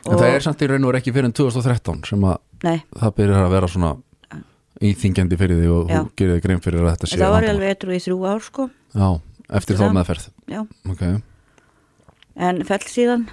En 0.05 0.19
það 0.19 0.33
er 0.35 0.43
samt 0.45 0.65
í 0.65 0.69
raun 0.69 0.83
og 0.85 0.91
veru 0.91 0.99
ekki 1.01 1.13
fyrir 1.15 1.29
en 1.31 1.35
2013 1.39 2.01
sem 2.09 2.25
að 2.29 2.41
nei, 2.67 2.81
það 2.99 3.13
byrjar 3.21 3.45
að 3.47 3.53
vera 3.55 3.69
svona 3.71 3.93
íþingjandi 4.85 5.39
fyrir 5.41 5.61
því 5.63 5.69
og 5.73 5.93
þú 5.93 6.01
gerir 6.19 6.35
þig 6.41 6.45
grein 6.49 6.65
fyrir 6.65 6.83
að 6.83 6.91
þetta 6.97 7.09
sé 7.13 7.21
það 7.23 7.33
var 7.37 7.47
alveg 7.53 7.71
eitthvað 7.71 7.95
í 7.95 8.03
þrjú 8.05 8.19
ár 8.33 8.43
sko. 8.49 8.67
Já, 8.99 9.07
eftir 9.61 9.79
þá 9.79 9.85
Það- 9.85 9.95
meðferð. 10.01 10.27
Já, 10.51 10.61
Ok, 10.91 11.03
en 12.51 12.63
fell 12.69 12.85
síðan 12.91 13.29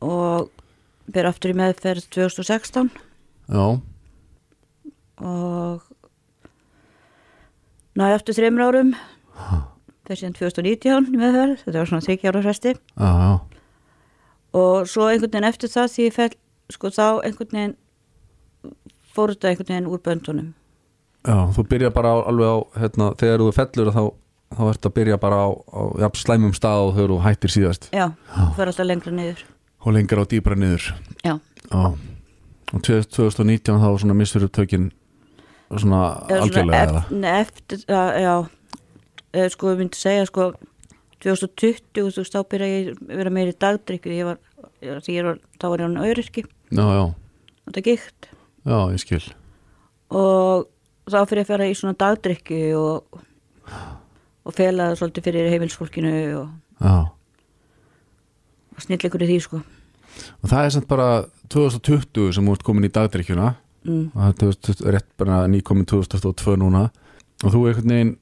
og 0.00 0.50
ber 1.10 1.28
aftur 1.28 1.52
í 1.52 1.56
meðferð 1.58 2.06
2016 2.14 2.90
já, 3.52 3.64
og 5.22 5.82
næði 7.98 8.18
aftur 8.18 8.38
þreymur 8.38 8.68
árum. 8.68 8.94
Fyrir 10.02 10.18
síðan 10.18 10.38
2019 10.38 11.10
í 11.12 11.20
meðferð, 11.20 11.58
þetta 11.64 11.78
var 11.78 11.90
svona 11.90 12.06
þryggjára 12.06 12.44
fresti. 12.44 12.72
Já, 12.74 13.10
já. 13.22 13.34
Og 14.62 14.88
svo 14.90 15.06
einhvern 15.08 15.32
veginn 15.32 15.48
eftir 15.48 15.72
það 15.72 15.92
því 15.92 16.08
ég 16.08 16.16
fell, 16.16 16.32
sko 16.72 16.90
þá 16.92 17.06
einhvern 17.24 17.54
veginn 17.56 17.76
fór 19.12 19.32
þetta 19.34 19.52
einhvern 19.52 19.70
veginn 19.70 19.92
úr 19.92 20.02
böndunum. 20.04 20.50
Já, 21.22 21.36
þú 21.54 21.64
byrja 21.70 21.92
bara 21.94 22.16
á, 22.18 22.26
alveg 22.26 22.50
á 22.50 22.58
hérna, 22.82 23.12
þegar 23.20 23.44
þú 23.44 23.54
fellur 23.56 23.92
þá, 23.94 24.02
þá 24.58 24.62
ertu 24.72 24.90
að 24.90 24.96
byrja 24.98 25.22
bara 25.22 25.40
á, 25.46 25.48
á 25.54 25.80
ja, 26.02 26.12
slæmum 26.18 26.54
stað 26.56 26.88
og 26.88 26.94
þegar 26.96 27.14
þú 27.14 27.22
hættir 27.28 27.54
síðast. 27.54 27.88
Já, 27.94 28.06
fer 28.58 28.72
alltaf 28.72 28.88
lengra 28.88 29.14
niður 29.14 29.46
og 29.82 29.94
lengra 29.96 30.22
á 30.22 30.26
dýbra 30.30 30.56
niður. 30.58 30.92
Já, 31.24 31.38
Já, 31.72 31.84
og 32.72 32.82
2019 32.82 33.80
þá 33.82 33.88
svona 34.00 34.16
missur 34.16 34.44
þú 34.46 34.50
tökin 34.58 34.90
svona 35.72 36.02
algjörlega 36.28 36.82
eða? 36.88 37.02
eftir 37.40 37.84
já 37.88 38.34
sko, 39.54 39.72
ég 39.72 39.80
myndi 39.80 39.98
segja 39.98 40.26
sko 40.28 40.52
2020, 41.22 41.82
þú 41.94 42.04
veist, 42.18 42.34
þá 42.34 42.48
byrja 42.50 42.68
ég 42.68 42.88
að 42.96 43.16
vera 43.20 43.32
meiri 43.32 43.54
dagdrykku, 43.54 44.10
ég 44.10 44.26
var 44.26 44.40
ég 44.82 45.26
var, 45.28 45.38
þá 45.62 45.66
var 45.70 45.84
ég 45.84 45.86
Já, 46.72 46.82
já, 46.82 47.02
og 47.66 47.74
það 47.76 47.84
gikt. 47.86 48.28
Já, 48.66 48.78
ég 48.90 49.02
skil. 49.02 49.22
Og 50.10 50.66
þá 51.06 51.18
fyrir 51.30 51.42
ég 51.42 51.46
að 51.46 51.52
fara 51.52 51.68
í 51.70 51.76
svona 51.78 51.98
dagdrykku 52.00 52.60
og 52.78 53.20
og 54.42 54.56
fela 54.56 54.90
það 54.90 54.98
svolítið 54.98 55.26
fyrir 55.28 55.50
heimilsfólkinu 55.52 56.14
og, 56.40 56.48
Já, 56.82 56.94
og 58.74 58.84
snill 58.84 59.00
ykkur 59.08 59.24
í 59.24 59.30
því 59.30 59.38
sko. 59.44 59.60
Og 60.42 60.50
það 60.50 60.64
er 60.64 60.74
samt 60.74 60.88
bara 60.90 61.08
2020 61.52 62.32
sem 62.36 62.50
ert 62.52 62.66
komin 62.66 62.88
í 62.88 62.92
dagdrykkjuna. 62.92 63.52
Mm, 63.82 64.02
og 64.12 64.18
það 64.18 64.28
er 64.28 64.58
2000 64.66 64.92
rétt 64.96 65.08
bara 65.20 65.38
nýkomin 65.50 65.88
2022 65.88 66.58
núna. 66.60 66.88
Og 67.42 67.54
þú 67.54 67.64
einhvern 67.70 67.94
veginn 67.94 68.12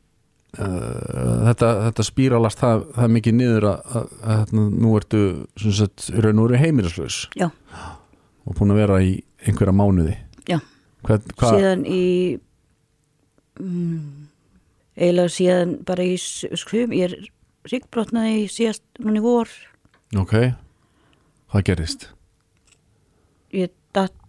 uh, 0.59 1.49
þetta, 1.51 1.73
þetta 1.89 2.07
spíralast 2.07 2.63
það, 2.63 2.87
það 2.97 3.07
er 3.07 3.15
mikið 3.17 3.39
niður 3.41 3.69
að, 3.73 3.95
að, 4.01 4.15
að, 4.21 4.41
að 4.41 4.71
nú 4.81 4.95
ertu 4.99 5.25
sagt, 5.67 6.09
raun 6.17 6.41
og 6.41 6.49
veru 6.49 6.63
heimilislaus. 6.65 7.23
Já. 7.39 7.51
og 8.49 8.57
búin 8.57 8.73
að 8.75 8.83
vera 8.83 9.03
í 9.05 9.15
einhverja 9.47 9.77
mánuði. 9.77 10.17
Hvað, 11.07 11.31
síðan 11.41 11.85
í 11.89 12.05
mm, 13.61 14.01
eiginlega 15.01 15.33
síðan 15.33 15.75
bara 15.89 16.05
í 16.05 16.17
skrum, 16.21 16.93
ég 16.97 17.09
er 17.09 17.15
ríkbrotnaði 17.71 18.45
síðast 18.53 18.85
núna 19.01 19.21
í 19.21 19.25
vor 19.25 19.53
ok. 20.19 20.35
Hvað 21.51 21.67
gerist? 21.67 22.09
ég, 23.51 23.71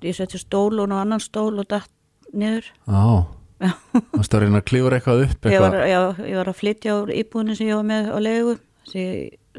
ég 0.01 0.15
setti 0.17 0.39
stól 0.41 0.79
og 0.81 0.91
annan 0.91 1.21
stól 1.21 1.59
og 1.61 1.67
datt 1.69 1.91
niður. 2.33 2.65
Á, 2.89 3.27
það 3.61 4.21
er 4.21 4.35
að 4.38 4.43
reyna 4.45 4.61
að 4.61 4.67
klifur 4.69 4.95
eitthvað 4.95 5.23
upp 5.27 5.47
ég 5.51 5.61
var, 5.61 5.75
eitthvað, 5.77 5.89
já, 5.91 6.29
ég 6.31 6.39
var 6.39 6.50
að 6.50 6.57
flytja 6.57 6.97
úr 6.97 7.11
íbúðinu 7.13 7.57
sem 7.57 7.69
ég 7.69 7.77
var 7.77 7.88
með 7.88 8.09
á 8.09 8.17
leigu 8.23 8.55
því, 8.89 9.05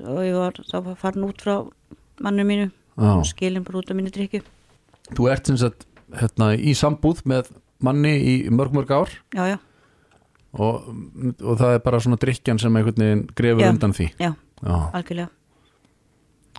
og 0.03 0.23
ég 0.27 0.39
var 0.39 0.61
þá 0.71 0.77
var 0.89 0.97
farin 1.03 1.27
út 1.29 1.45
frá 1.45 1.55
mannu 2.23 2.47
mínu 2.49 2.69
Já. 2.71 3.11
og 3.15 3.27
skilin 3.29 3.67
bara 3.67 3.83
út 3.83 3.93
á 3.93 3.95
mínu 3.95 4.13
drikju 4.15 4.43
þú 5.13 5.29
ert 5.33 5.51
sem 5.51 5.61
sagt 5.61 5.87
hérna, 6.19 6.51
í 6.57 6.75
sambúð 6.77 7.23
með 7.31 7.53
manni 7.83 8.17
í 8.19 8.35
mörg 8.53 8.75
mörg 8.75 8.91
ár? 8.95 9.15
Já, 9.37 9.55
já, 9.55 9.59
og, 10.59 10.91
og 11.39 11.63
það 11.63 11.77
er 11.77 11.85
bara 11.87 12.03
svona 12.03 12.21
drikkjan 12.21 12.61
sem 12.63 12.81
einhvern 12.81 13.05
veginn 13.07 13.25
grefur 13.39 13.65
Já. 13.67 13.71
undan 13.71 13.95
því? 13.97 14.11
já, 14.19 14.33
Já, 14.63 14.77
algjörlega 14.91 15.31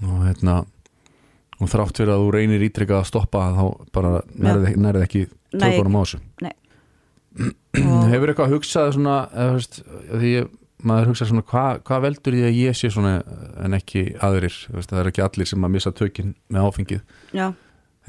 og 0.01 0.25
hérna 0.25 0.63
og 1.61 1.69
þrátt 1.71 2.01
fyrir 2.01 2.13
að 2.15 2.23
þú 2.23 2.33
reynir 2.33 2.65
ítrykkað 2.67 2.99
að 2.99 3.09
stoppa 3.11 3.45
þá 3.55 3.63
bara 3.95 4.11
nærið, 4.33 4.75
nærið 4.81 5.05
ekki 5.05 5.23
tökunum 5.53 5.99
á 5.99 6.01
þessu. 6.03 6.19
Hefur 8.13 8.31
eitthvað 8.31 8.53
hugsað 8.53 8.91
svona 8.97 9.17
eða, 9.31 9.53
veist, 9.57 9.79
því 10.11 10.33
ég, 10.33 10.49
maður 10.83 11.11
hugsað 11.11 11.29
svona 11.31 11.45
hvað 11.49 11.79
hva 11.87 11.99
veldur 12.03 12.35
því 12.37 12.43
að 12.49 12.57
ég 12.59 12.77
sé 12.77 12.91
svona 12.93 13.13
en 13.63 13.77
ekki 13.77 14.03
aðrir, 14.23 14.57
veist, 14.73 14.91
það 14.91 15.03
er 15.03 15.11
ekki 15.13 15.23
allir 15.25 15.49
sem 15.49 15.65
að 15.65 15.73
missa 15.77 15.93
tökin 15.95 16.35
með 16.53 16.67
áfengið. 16.67 17.05
Já, 17.33 17.47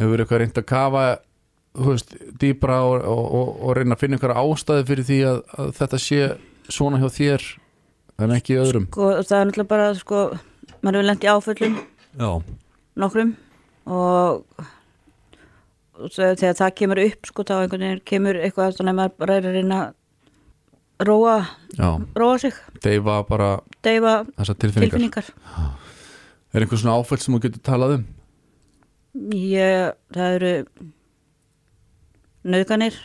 hefur 0.01 0.25
eitthvað 0.25 0.43
reynd 0.43 0.61
að 0.61 0.69
kafa 0.69 1.05
veist, 1.75 2.17
dýbra 2.41 2.81
og, 2.87 2.97
og, 3.11 3.25
og, 3.25 3.53
og 3.65 3.77
reyna 3.79 3.97
að 3.97 4.05
finna 4.05 4.19
einhverja 4.19 4.43
ástæði 4.45 4.89
fyrir 4.91 5.09
því 5.09 5.21
að, 5.31 5.39
að 5.59 5.71
þetta 5.81 6.03
sé 6.05 6.21
svona 6.73 7.01
hjá 7.03 7.09
þér 7.15 7.47
en 8.25 8.35
ekki 8.37 8.59
öðrum? 8.63 8.89
Sko, 8.91 9.09
það 9.23 9.39
er 9.39 9.49
náttúrulega 9.49 9.73
bara 9.73 9.89
sko, 9.99 10.21
maður 10.85 11.01
hefur 11.01 11.09
lent 11.09 11.25
í 11.27 11.33
áföllum. 11.33 11.77
Já, 12.21 12.31
nokkrum. 13.01 13.35
Og 13.91 14.45
þegar 16.15 16.57
það 16.61 16.75
kemur 16.81 17.01
upp 17.05 17.29
sko 17.31 17.45
þá 17.47 17.55
einhvern 17.63 17.87
veginn 17.87 18.03
kemur 18.09 18.39
eitthvað 18.41 18.79
þannig 18.79 18.95
að 18.95 18.99
maður 19.01 19.35
er 19.35 19.49
að 19.49 19.57
reyna 19.59 19.79
að 19.85 21.09
róa, 21.09 21.37
róa 22.17 22.37
sig. 22.43 22.59
Deyfa 22.85 23.21
bara 23.29 23.49
deyfa 23.85 24.15
tilfinningar. 24.37 24.99
tilfinningar. 24.99 25.33
Er 26.55 26.63
einhver 26.63 26.79
svona 26.81 26.99
áföll 27.01 27.19
sem 27.23 27.35
þú 27.35 27.43
getur 27.49 27.65
talað 27.67 27.97
um? 27.99 28.05
ég, 29.35 29.93
það 30.15 30.37
eru 30.39 30.53
nöðganir 32.45 32.97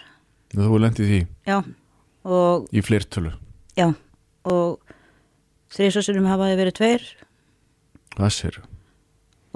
Þú 0.49 0.79
lendið 0.81 1.09
því? 1.11 1.19
Já. 1.45 1.57
Og 2.25 2.69
í 2.73 2.81
fleirtölu. 2.81 3.31
já. 3.77 3.91
Og 4.49 4.79
þrísasunum 5.69 6.25
hafaði 6.25 6.55
verið 6.57 6.77
tveir 6.79 7.03
Hvað 8.17 8.33
sér? 8.35 8.59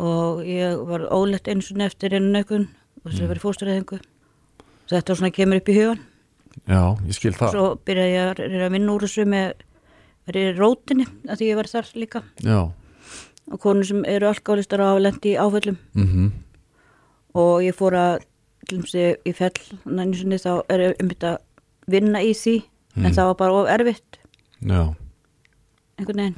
og 0.04 0.40
ég 0.48 0.80
var 0.90 1.04
ólegt 1.14 1.46
eins 1.52 1.68
og 1.72 1.78
eftir 1.86 2.16
einu 2.18 2.32
nögun 2.34 2.64
og 3.04 3.12
þess 3.12 3.22
að 3.22 3.28
verið 3.30 3.44
fóstureyðingu 3.44 4.00
þetta 4.90 5.16
svona 5.20 5.30
kemur 5.36 5.60
upp 5.62 5.70
í 5.70 5.76
hugan 5.78 6.00
Já, 6.70 6.82
ég 7.06 7.14
skil 7.18 7.34
það. 7.38 7.52
svo 7.54 7.66
byrjaði 7.86 8.16
ég 8.16 8.64
að 8.66 8.72
vinna 8.74 8.94
úr 8.96 9.06
þessu 9.06 9.26
með 9.30 9.54
verið 10.28 10.48
í 10.50 10.56
rótinni 10.58 11.06
að 11.30 11.38
því 11.38 11.50
ég 11.52 11.60
var 11.60 11.70
þar 11.70 11.92
líka 12.02 12.22
Já. 12.42 12.58
og 13.54 13.60
konur 13.62 13.86
sem 13.86 14.02
eru 14.10 14.28
alkoholistar 14.32 14.82
og 14.82 14.90
hafa 14.94 15.04
lendi 15.06 15.34
í 15.36 15.38
áföllum 15.42 15.78
Mm 15.94 16.32
og 17.34 17.64
ég 17.66 17.74
fór 17.74 17.96
að 17.98 18.26
dæmis 18.70 18.92
í 18.98 19.32
fell 19.34 19.78
næni 19.86 20.18
sinni 20.18 20.38
þá 20.38 20.62
er 20.70 20.80
ég 20.88 21.00
um 21.02 21.10
þetta 21.10 21.38
vinna 21.90 22.22
í 22.22 22.34
því 22.38 22.64
Mm. 22.94 23.06
en 23.08 23.14
það 23.18 23.26
var 23.26 23.36
bara 23.40 23.54
of 23.58 23.68
erfitt 23.74 24.18
Já. 24.62 24.94
einhvern 25.98 26.20
veginn 26.22 26.36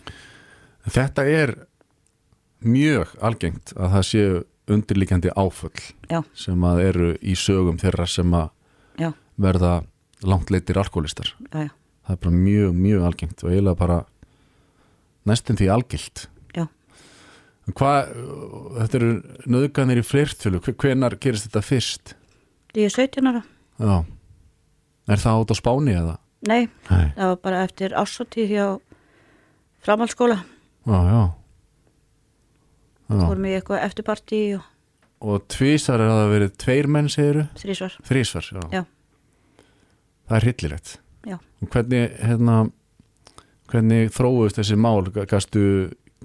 Þetta 0.88 1.26
er 1.28 1.52
mjög 2.66 3.14
algengt 3.22 3.74
að 3.78 3.92
það 3.96 4.06
séu 4.10 4.36
undirlíkjandi 4.76 5.32
áföll 5.38 5.82
já, 6.10 6.20
sem 6.34 6.64
að 6.66 6.80
eru 6.88 7.10
í 7.22 7.36
sögum 7.38 7.78
þeirra 7.82 8.08
sem 8.10 8.32
að 8.34 8.48
já, 9.02 9.12
verða 9.38 9.74
langt 10.26 10.50
leitir 10.54 10.80
alkoholistar. 10.82 11.34
já, 11.54 11.70
Það 12.06 12.14
er 12.16 12.22
bara 12.22 12.36
mjög, 12.38 12.74
mjög 12.78 13.04
algengt 13.08 13.44
og 13.44 13.50
eiginlega 13.52 13.78
bara 13.80 14.00
næstum 15.26 15.58
því 15.58 15.70
algilt. 15.74 16.28
Hvað, 17.66 18.10
þetta 18.78 18.98
eru 19.00 19.08
nöðganir 19.50 19.98
í 19.98 20.04
fleirtölu, 20.06 20.60
hvenar 20.62 21.16
gerist 21.18 21.48
þetta 21.48 21.64
fyrst? 21.66 22.12
ég 22.78 22.86
er 22.86 22.94
17 22.94 23.26
ára 23.26 23.42
Já. 23.82 23.96
Er 25.10 25.18
það 25.24 25.40
át 25.42 25.50
á 25.50 25.56
Spáni 25.58 25.96
eða? 25.98 26.14
nei, 26.46 26.68
Nei. 26.92 27.08
það 27.18 27.32
var 27.32 27.40
bara 27.42 27.64
eftir 27.66 27.96
ásóttíð 27.98 28.52
hjá 28.54 28.66
framhaldsskóla 29.82 30.38
Já, 30.86 31.00
já. 31.10 31.22
Fórum 33.10 33.46
í 33.46 33.54
eitthvað 33.58 33.84
eftirparti 33.90 34.40
og 34.60 34.72
Og 35.26 35.46
tvísar 35.50 36.02
er 36.04 36.10
að 36.12 36.18
það 36.20 36.32
verið 36.34 36.52
tveir 36.62 36.88
menn, 36.92 37.08
segiru? 37.10 37.44
þrísvar 37.58 37.94
Þrísvar, 38.06 38.48
já. 38.52 38.64
Já. 38.76 38.82
Það 40.30 40.36
er. 40.38 41.38
Og 41.64 41.70
hvernig, 41.72 42.12
hérna, 42.20 42.56
hvernig 43.72 44.12
þróuðist 44.14 44.60
þessi 44.60 44.76
mál? 44.78 45.08
Gastu 45.26 45.64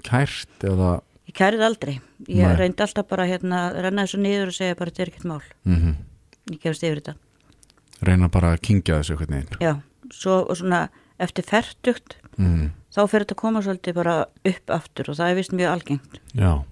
kært 0.04 0.66
eða... 0.66 0.90
ég 1.30 1.36
kærið 1.38 1.62
aldrei, 1.64 1.94
ég 2.28 2.42
Nei. 2.44 2.56
reyndi 2.58 2.82
alltaf 2.84 3.06
bara 3.08 3.24
hérna, 3.30 3.68
að 3.70 3.80
renna 3.86 4.04
þessu 4.04 4.20
niður 4.20 4.50
og 4.52 4.56
segja 4.58 4.76
bara 4.76 4.90
þetta 4.90 5.02
er 5.06 5.12
ekkert 5.14 5.28
mál 5.30 5.42
Mm 5.64 5.94
ég 6.50 6.58
gefst 6.64 6.82
yfir 6.82 6.98
þetta 7.00 7.14
Reyna 8.02 8.28
bara 8.32 8.54
að 8.56 8.62
kingja 8.66 8.96
þessu 8.98 9.16
hvernig 9.20 9.44
einn. 9.44 9.60
já, 9.60 9.74
svo 10.10 10.40
og 10.50 10.56
svona 10.58 10.88
eftir 11.18 11.44
fertugt 11.46 12.16
Mm. 12.40 12.70
þá 12.94 13.00
fer 13.10 13.20
þetta 13.24 13.34
að 13.34 13.40
koma 13.42 13.60
svolítið 13.60 13.94
bara 13.94 14.12
upp 14.48 14.70
aftur 14.72 15.10
og 15.10 15.16
það 15.18 15.30
er 15.30 15.34
vist 15.36 15.52
mjög 15.52 15.70
algengt 15.74 16.20
Já. 16.34 16.64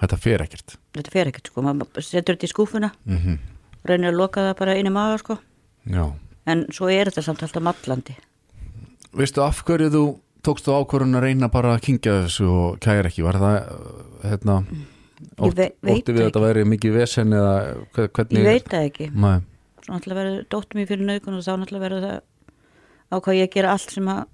Þetta 0.00 0.16
fer 0.16 0.40
ekkert. 0.46 0.76
þetta 0.96 1.10
fer 1.12 1.28
ekkert 1.28 1.46
sko, 1.52 1.62
maður 1.62 2.02
setur 2.06 2.36
þetta 2.36 2.48
í 2.48 2.52
skúfuna 2.54 2.92
Mm 3.06 3.38
reynir 3.84 4.10
að 4.12 4.18
loka 4.20 4.42
það 4.44 4.56
bara 4.58 4.74
inn 4.76 4.86
í 4.90 4.92
maga 4.92 5.16
sko 5.18 5.38
Já. 5.88 6.02
en 6.52 6.66
svo 6.68 6.90
er 6.92 7.08
þetta 7.08 7.22
samt 7.24 7.40
alltaf 7.46 7.62
mallandi 7.64 8.12
Veistu 9.16 9.40
af 9.40 9.62
hverju 9.64 9.88
þú 9.94 10.02
tókstu 10.44 10.74
ákvörðun 10.76 11.16
að 11.16 11.24
reyna 11.24 11.48
bara 11.48 11.74
að 11.76 11.80
kingja 11.86 12.12
þessu 12.26 12.44
og 12.48 12.76
kæra 12.84 13.08
ekki? 13.08 13.24
Var 13.24 13.38
það, 13.40 13.56
uh, 13.72 14.28
hérna, 14.28 14.58
Ég 15.20 15.48
ótt, 15.48 15.56
ve- 15.56 15.72
ótti 15.94 16.12
við 16.12 16.20
það 16.20 16.28
þetta 16.28 16.42
væri 16.44 16.64
mikið 16.74 16.92
vesen 16.98 17.32
eða 17.32 17.54
hve- 17.96 18.08
hvernig? 18.12 18.38
ég 18.38 18.44
veit 18.50 18.68
það 18.68 18.86
ekki, 18.90 19.08
Nei. 19.16 19.40
svo 19.80 19.94
náttúrulega 19.96 20.20
verður 20.20 20.44
dóttum 20.52 20.80
mér 20.80 20.88
fyrir 20.92 21.04
naugun 21.08 21.34
og 21.40 21.44
þá 21.48 21.52
náttúrulega 21.56 21.84
verður 21.88 22.04
það 22.04 22.20
á 23.10 23.16
hvað 23.20 23.40
ég 23.40 23.50
gera 23.56 23.72
allt 23.72 23.90
sem 23.96 24.08
að 24.12 24.24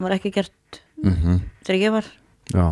var 0.00 0.10
ekki 0.18 0.32
gert 0.34 0.80
Mm 1.02 1.40
þegar 1.64 1.80
ég 1.80 1.92
var. 1.94 2.04
Já. 2.52 2.66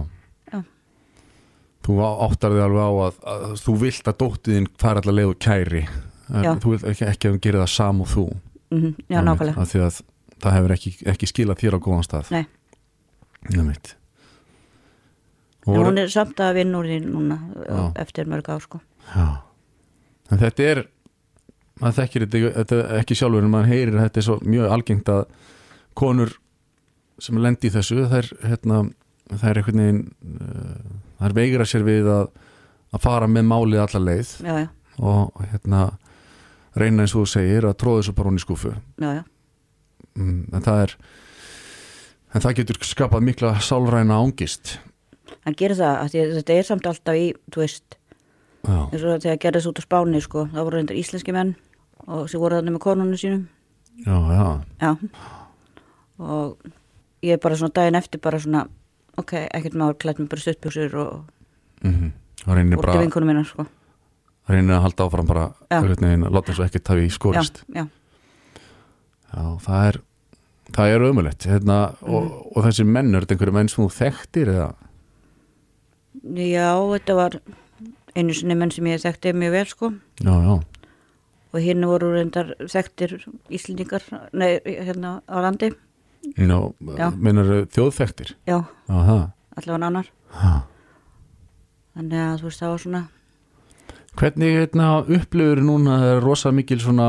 Þú 1.88 1.96
áttar 2.05 2.53
þig 2.53 2.62
alveg 2.66 2.85
á 2.85 2.92
að, 3.09 3.18
að 3.33 3.57
þú 3.64 3.74
vilt 3.81 4.09
að 4.12 4.18
dóttiðin 4.20 4.66
fara 4.79 5.01
allar 5.01 5.16
leið 5.16 5.31
og 5.33 5.38
kæri. 5.40 5.83
En 6.29 6.44
Já. 6.44 6.51
Þú 6.61 6.74
vilt 6.74 6.85
ekki, 6.92 7.07
ekki 7.09 7.29
að 7.31 7.33
hún 7.35 7.44
gerir 7.46 7.62
það 7.64 7.70
sam 7.72 8.03
og 8.05 8.11
þú. 8.12 8.27
mm 8.68 8.90
já, 9.09 9.16
Einmitt, 9.16 9.29
nákvæmlega 9.31 9.64
Því 9.72 9.81
að 9.87 10.01
það 10.42 10.57
hefur 10.59 10.74
ekki, 10.77 10.90
ekki 11.14 11.29
skilað 11.31 11.62
þér 11.62 11.77
á 11.81 11.85
góðan 11.87 12.05
stað. 12.05 12.31
Nei. 12.37 12.44
En 15.68 15.74
voru- 15.74 15.90
hún 15.90 15.98
er 15.98 16.09
samt 16.09 16.37
að 16.40 16.55
vinna 16.55 16.79
úr 16.79 16.87
því 16.88 16.98
núna 17.05 17.38
Já. 17.68 17.92
eftir 17.96 18.24
mörg 18.27 18.48
ár 18.48 18.61
sko 18.61 18.81
Já. 19.14 19.42
En 20.31 20.38
þetta 20.38 20.62
er 20.64 20.88
maður 21.81 21.98
þekkir 22.03 22.27
þetta, 22.27 22.53
þetta 22.64 22.98
ekki 23.01 23.14
sjálfur 23.16 23.44
en 23.44 23.51
maður 23.51 23.72
heyrir 23.72 23.94
að 23.98 24.05
þetta 24.09 24.18
er 24.20 24.27
svo 24.29 24.38
mjög 24.44 24.70
algengt 24.72 25.09
að 25.09 25.24
konur 25.94 26.33
sem 27.18 27.37
lendi 27.37 27.68
í 27.68 27.70
þessu 27.74 28.07
þær, 28.09 28.29
hérna, 28.46 28.90
þær 29.40 29.61
einhvern 29.61 29.83
veginn 29.83 30.03
uh, 30.40 31.08
þær 31.18 31.37
veigra 31.37 31.68
sér 31.68 31.87
við 31.87 32.11
að, 32.12 32.28
að 32.94 33.04
fara 33.04 33.31
með 33.31 33.48
málið 33.50 33.85
allar 33.85 34.07
leið 34.09 34.35
já, 34.44 34.54
já, 34.64 34.68
og 34.98 35.40
hérna 35.52 35.87
reyna 36.78 37.04
eins 37.04 37.14
og 37.14 37.24
þú 37.26 37.33
segir 37.33 37.68
að 37.68 37.78
tróða 37.83 38.02
þessu 38.02 38.18
bara 38.18 38.33
hún 38.33 38.40
í 38.40 38.44
skúfu 38.44 38.74
já, 38.74 39.24
mm, 40.18 40.42
en 40.52 40.66
það 40.66 40.85
er 40.85 40.98
en 42.35 42.44
það 42.44 42.59
getur 42.61 42.81
skapað 42.87 43.24
mikla 43.24 43.54
sálræna 43.64 44.18
ángist. 44.20 44.76
Hann 45.44 45.57
gerir 45.57 45.78
það 45.78 45.94
að 46.02 46.11
því 46.12 46.24
þetta 46.38 46.57
er 46.57 46.66
samt 46.68 46.88
alltaf 46.88 47.18
í, 47.18 47.28
þú 47.52 47.62
veist 47.64 47.96
eins 48.68 49.04
og 49.04 49.22
þegar 49.22 49.40
gerðist 49.44 49.70
út 49.70 49.81
á 49.81 49.87
Spáni 49.87 50.20
sko, 50.24 50.44
það 50.52 50.66
voru 50.66 50.81
reyndar 50.81 50.98
íslenski 50.98 51.35
menn 51.35 51.54
og 52.07 52.26
sem 52.28 52.40
voru 52.42 52.59
þannig 52.59 52.76
með 52.76 52.85
konunum 52.85 53.20
sínum. 53.20 53.46
Já, 54.04 54.16
já, 54.35 54.48
já. 54.83 54.90
Og 56.18 56.68
ég 57.24 57.37
er 57.37 57.42
bara 57.42 57.59
svona 57.59 57.74
daginn 57.74 57.98
eftir 57.98 58.22
bara 58.22 58.40
svona 58.42 58.66
ok, 59.18 59.33
ekkert 59.54 59.74
maður 59.78 59.98
klætt 60.04 60.18
mér 60.22 60.28
bara 60.33 60.44
stuttbjóksur 60.46 60.94
og 61.02 61.12
mm 61.85 62.12
það 62.44 62.54
reynir 62.54 62.78
úr 62.78 62.83
til 62.83 62.87
bara 62.92 63.02
vinkunum 63.02 63.26
minna 63.33 63.44
sko 63.44 63.66
reynir 64.48 64.76
að 64.78 64.85
halda 64.87 65.04
áfram 65.09 65.26
bara 65.28 65.46
Já. 65.70 65.81
láta 66.31 66.52
og 66.54 66.64
ekkert 66.66 66.88
hafi 66.88 67.09
já, 67.09 67.14
skorist 67.18 67.64
já, 67.74 67.87
Já, 69.28 69.42
það 69.61 69.88
er 69.88 69.98
það 70.72 70.92
er 70.94 71.04
ömulegt 71.09 71.44
hérna, 71.48 71.94
og, 72.02 72.24
Mhm. 72.24 72.33
og 72.57 72.64
þessi 72.64 72.85
menn, 72.87 73.14
er 73.14 73.20
þetta 73.24 73.35
einhverju 73.37 73.52
menn 73.52 73.68
sem 73.68 73.85
þú 73.85 73.90
þekktir 73.98 74.48
eða? 74.54 74.74
já, 76.35 76.70
þetta 76.94 77.14
var 77.16 77.40
einu 78.16 78.35
sinni 78.35 78.54
menn 78.59 78.70
sem 78.70 78.85
ég 78.85 79.00
þekkti 79.02 79.33
mjög 79.35 79.50
vel 79.52 79.66
sko 79.66 79.90
Já, 80.22 80.35
já, 80.44 80.62
og 81.52 81.61
hinn 81.64 81.85
voru 81.87 82.12
reyndar 82.14 82.54
þekktir 82.61 83.18
Íslendingar, 83.50 84.02
nei, 84.33 84.59
hérna 84.64 85.20
á 85.28 85.37
landi 85.40 85.70
Já. 86.36 87.10
meinar 87.16 87.52
þjóðþekktir? 87.74 88.34
Já, 88.48 88.58
allavega 88.88 89.86
annar. 89.86 90.10
Ha. 90.38 90.50
þannig 91.96 92.20
að 92.20 92.34
þú 92.40 92.48
veist 92.48 92.60
það 92.62 92.74
var 92.74 92.82
svona 92.84 93.04
Hvernig 94.18 94.56
hérna, 94.56 94.86
upplifur 95.06 95.60
núna 95.62 95.98
það 96.02 96.12
er 96.16 96.24
rosa 96.24 96.50
mikil 96.50 96.80
svona 96.82 97.08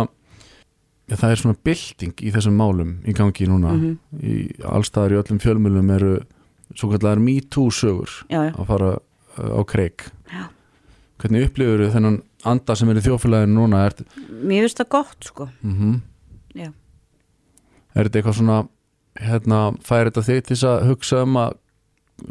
já, 1.10 1.15
það 1.15 1.32
er 1.32 1.41
svona 1.41 1.58
bylting 1.65 2.21
í 2.21 2.34
þessum 2.36 2.60
málum 2.60 2.91
í 3.01 3.15
gangi 3.17 3.47
núna. 3.49 3.73
Mhm. 3.73 3.95
í 4.21 4.36
allstaðar 4.62 5.15
í 5.15 5.19
öllum 5.23 5.41
fjölmjölum 5.41 5.91
eru 5.95 6.13
svo 6.75 6.91
kallar 6.93 7.19
me 7.19 7.39
too 7.41 7.71
sögur 7.73 8.12
já, 8.29 8.43
já, 8.45 8.53
að 8.53 8.65
fara 8.69 8.91
uh, 8.99 9.58
á 9.58 9.62
kreik. 9.65 10.12
Já. 10.29 10.45
Hvernig 11.19 11.49
upplifur 11.49 11.89
þennan 11.91 12.21
anda 12.45 12.75
sem 12.77 12.89
er 12.89 13.01
í 13.01 13.03
þjófélaginu 13.03 13.58
núna? 13.58 13.82
Mér 14.29 14.67
finnst 14.67 14.79
það 14.84 14.91
gott 14.93 15.32
sko. 15.32 15.49
Mm 15.63 16.01
já, 16.55 16.69
er 17.95 18.08
þetta 18.08 18.19
eitthvað 18.21 18.38
svona 18.39 18.60
hérna, 19.19 19.60
færi 19.86 20.10
þetta 20.10 20.25
þig 20.27 20.43
til 20.43 20.55
þess 20.55 20.67
að 20.69 20.86
hugsa 20.89 21.23
um 21.25 21.39
að 21.39 21.58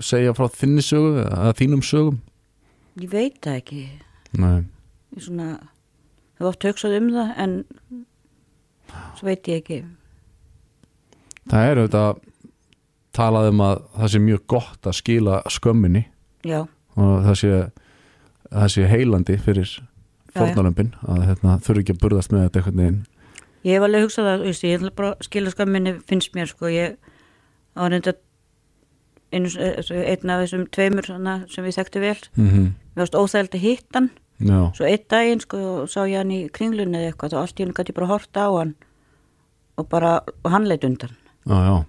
segja 0.05 0.35
frá 0.37 0.49
þinni 0.53 0.85
sögu 0.85 1.25
eða 1.25 1.57
þínum 1.59 1.85
sögum? 1.87 2.21
Ég 2.99 3.11
veit 3.13 3.39
það 3.45 3.61
ekki. 3.63 3.83
Nei, 4.39 4.65
ég 5.17 5.25
svona 5.25 5.49
hef 6.39 6.49
oft 6.51 6.67
hugsað 6.67 6.97
um 6.99 7.11
það 7.15 7.35
en 7.45 7.59
svo 9.19 9.29
veit 9.29 9.51
ég 9.51 9.63
ekki. 9.63 9.83
Það 11.49 11.69
er 11.69 11.83
auðvitað 11.83 12.25
talað 13.19 13.51
um 13.53 13.63
að 13.65 13.77
það 13.97 14.13
sé 14.13 14.23
mjög 14.23 14.43
gott 14.53 14.89
að 14.89 14.99
skila 14.99 15.43
skömminni. 15.51 16.05
Já, 16.47 16.61
og 16.99 17.15
það 17.27 17.39
sé, 17.41 17.53
það 18.53 18.75
sé 18.75 18.91
heilandi 18.91 19.39
fyrir 19.43 19.73
fórnalömpin 20.37 20.93
að 21.09 21.25
hérna, 21.31 21.57
þurfi 21.65 21.85
ekki 21.85 21.97
að 21.97 22.03
burðast 22.05 22.35
með 22.35 22.45
þetta 22.47 22.61
einhvern 22.61 22.83
veginn 22.83 23.01
ég 23.67 23.75
hef 23.75 23.85
alveg 23.87 24.07
hugsað 24.07 24.29
það 24.29 24.47
veist, 24.47 24.65
ég 24.65 24.89
bara 24.95 25.13
að 25.15 25.29
skila 25.29 25.51
skamminni 25.51 25.95
finnst 26.07 26.35
mér 26.37 26.51
sko 26.51 26.71
ég 26.73 26.97
á 27.79 27.83
reynda 27.87 28.15
einu, 29.33 29.51
einn 29.59 30.33
af 30.33 30.43
þessum 30.45 30.65
tveimur 30.73 31.11
hana, 31.13 31.43
sem 31.53 31.67
við 31.67 31.79
þekktu 31.79 32.03
vel. 32.03 32.17
Mm 32.37 32.49
-hmm. 32.49 32.73
við 32.95 33.03
varst 33.03 33.19
óþægild 33.19 33.55
að 33.55 33.65
hitt 33.67 33.95
hann. 33.95 34.11
Já, 34.39 34.71
svo 34.75 34.87
einn 34.87 35.05
daginn 35.11 35.41
sko 35.41 35.87
sá 35.87 36.07
ég 36.07 36.19
hann 36.19 36.31
í 36.31 36.49
kringlunni 36.49 36.99
eða 36.99 37.11
eitthvað 37.11 37.33
þá 37.33 37.39
allt 37.41 37.59
í 37.59 37.63
henni 37.63 37.75
gæti 37.75 37.95
bara 37.95 38.07
horta 38.07 38.47
á 38.47 38.51
hann 38.55 38.75
og 39.77 39.89
bara, 39.89 40.21
og 40.45 40.51
hann 40.51 40.69
leit 40.69 40.85
undan. 40.85 41.17
Já, 41.47 41.59
já. 41.67 41.85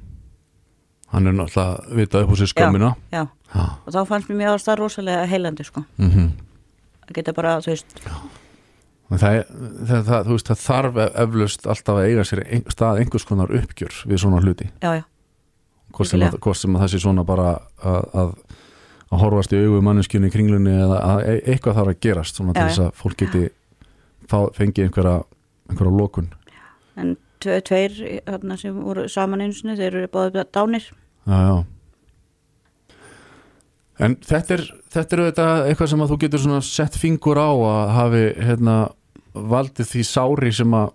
Hann 1.10 1.28
er 1.28 1.34
náttúrulega 1.34 1.96
vitað 1.96 2.24
upp 2.24 2.32
á 2.34 2.36
sér 2.38 2.48
skömmina. 2.48 2.96
já, 3.12 3.28
já, 3.54 3.66
og 3.86 3.94
þá 3.94 4.06
fannst 4.08 4.30
mér 4.30 4.38
mjög 4.38 4.54
að 4.54 4.66
það 4.66 4.80
rosalega 4.80 5.26
heilandi 5.26 5.64
sko, 5.64 5.84
mhm. 5.98 6.32
Að 7.10 7.14
geta 7.14 7.34
bara, 7.34 7.58
þú 7.58 7.72
veist 7.72 7.98
En 8.06 8.39
Það, 9.10 9.40
það, 9.90 10.02
það, 10.06 10.28
veist, 10.30 10.50
það 10.52 10.60
þarf 10.62 10.98
eflaust 11.08 11.64
alltaf 11.74 11.98
að 11.98 12.08
eiga 12.12 12.26
sér 12.30 12.42
ein, 12.46 12.66
stað 12.70 13.00
einhvers 13.02 13.26
konar 13.26 13.54
uppgjör 13.58 13.96
við 14.06 14.22
svona 14.22 14.42
hluti. 14.44 14.68
Hvort 15.98 16.12
sem, 16.12 16.26
sem 16.62 16.76
að 16.78 16.84
það 16.84 16.92
sé 16.94 17.00
svona 17.02 17.24
bara 17.26 17.48
að, 17.82 18.04
að, 18.22 18.36
að 19.10 19.24
horfast 19.24 19.56
í 19.58 19.62
augu 19.64 19.80
manneskjunni 19.88 20.30
í 20.30 20.36
kringlunni 20.36 20.76
eða 20.76 21.00
að 21.08 21.24
e- 21.24 21.40
eitthvað 21.56 21.80
þarf 21.80 21.94
að 21.96 22.04
gerast 22.06 22.38
svona 22.38 22.54
til 22.54 22.62
Já, 22.62 22.70
þess 22.70 22.84
að 22.86 23.02
fólk 23.02 23.18
geti 23.24 23.44
fengið 24.30 24.86
einhverja, 24.86 25.16
einhverja 25.72 25.96
lokun. 25.98 26.30
En 27.00 27.16
tve, 27.42 27.58
tveir 27.66 27.98
þarna 28.30 28.60
sem 28.62 28.78
voru 28.78 29.08
saman 29.10 29.42
einu 29.42 29.58
sinni, 29.58 29.80
þeir 29.80 30.04
eru 30.04 30.14
báðið 30.14 30.54
dánir. 30.54 30.86
Já, 31.26 31.40
já. 31.50 31.58
En 34.00 34.14
þetta 34.22 34.56
er 34.56 34.70
þetta 34.94 35.16
er 35.16 35.22
auðvitað 35.24 35.68
eitthvað 35.68 35.92
sem 35.92 36.04
að 36.04 36.12
þú 36.12 36.18
getur 36.24 36.46
sett 36.66 36.98
fingur 37.00 37.40
á 37.40 37.50
að 37.50 37.92
hafi 37.96 38.24
hérna, 38.40 38.78
valdið 39.34 39.86
því 39.94 40.04
sári 40.10 40.52
sem 40.56 40.74
að 40.74 40.90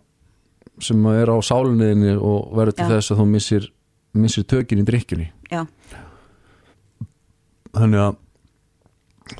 sem 0.83 1.07
að 1.07 1.20
er 1.23 1.31
á 1.31 1.37
sálinniðinni 1.47 2.16
og 2.18 2.55
verður 2.59 2.75
til 2.75 2.85
Já. 2.88 2.92
þess 2.97 3.12
að 3.14 3.18
þú 3.20 3.27
missir 3.31 3.66
missir 4.14 4.44
tökin 4.51 4.81
í 4.83 4.87
drikkjunni 4.87 5.29
já, 5.51 5.66
þannig 7.75 8.01
að 8.03 8.16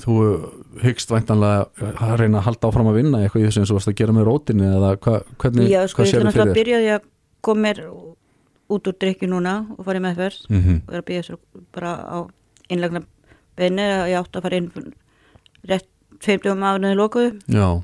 þú 0.01 0.15
hyggst 0.83 1.11
væntanlega 1.13 1.91
að 2.01 2.15
reyna 2.23 2.39
að 2.41 2.47
halda 2.49 2.69
áfram 2.71 2.89
að 2.91 2.99
vinna 3.01 3.21
eitthvað 3.23 3.43
í 3.43 3.47
þessu 3.49 3.61
eins 3.63 3.73
og 3.73 3.79
varst 3.79 3.91
að 3.91 3.99
gera 4.01 4.15
með 4.17 4.29
rótinni 4.31 4.67
eða 4.71 4.93
hva, 5.05 5.17
hvernig, 5.43 5.69
já 5.71 5.81
sko, 5.91 6.01
hvað 6.01 6.11
sér 6.11 6.25
náttúrulega 6.25 6.51
að 6.51 6.55
fyrir 6.55 6.55
þér? 6.55 6.61
byrja 6.61 6.79
því 6.85 6.93
að 6.95 7.09
koma 7.45 7.65
mér 7.67 7.81
út 8.75 8.89
úr 8.91 8.97
drikki 9.05 9.29
núna 9.31 9.55
og 9.77 9.85
fara 9.87 10.01
í 10.01 10.05
meðferð 10.07 10.39
Mm 10.49 10.61
-hmm. 10.63 10.79
og 10.87 10.95
er 10.95 11.03
að 11.03 11.09
byrja 11.11 11.23
svo 11.23 11.37
bara 11.75 11.91
á 12.01 12.19
innlegna 12.71 13.03
beinu 13.57 13.83
að 13.83 14.09
ég 14.11 14.19
átti 14.23 14.39
að 14.39 14.43
fara 14.43 14.57
inn 14.57 14.71
rétt 15.69 15.89
tveimdugum 16.21 16.63
afnöðu 16.63 16.97
lokuðu 16.97 17.31
Já, 17.49 17.83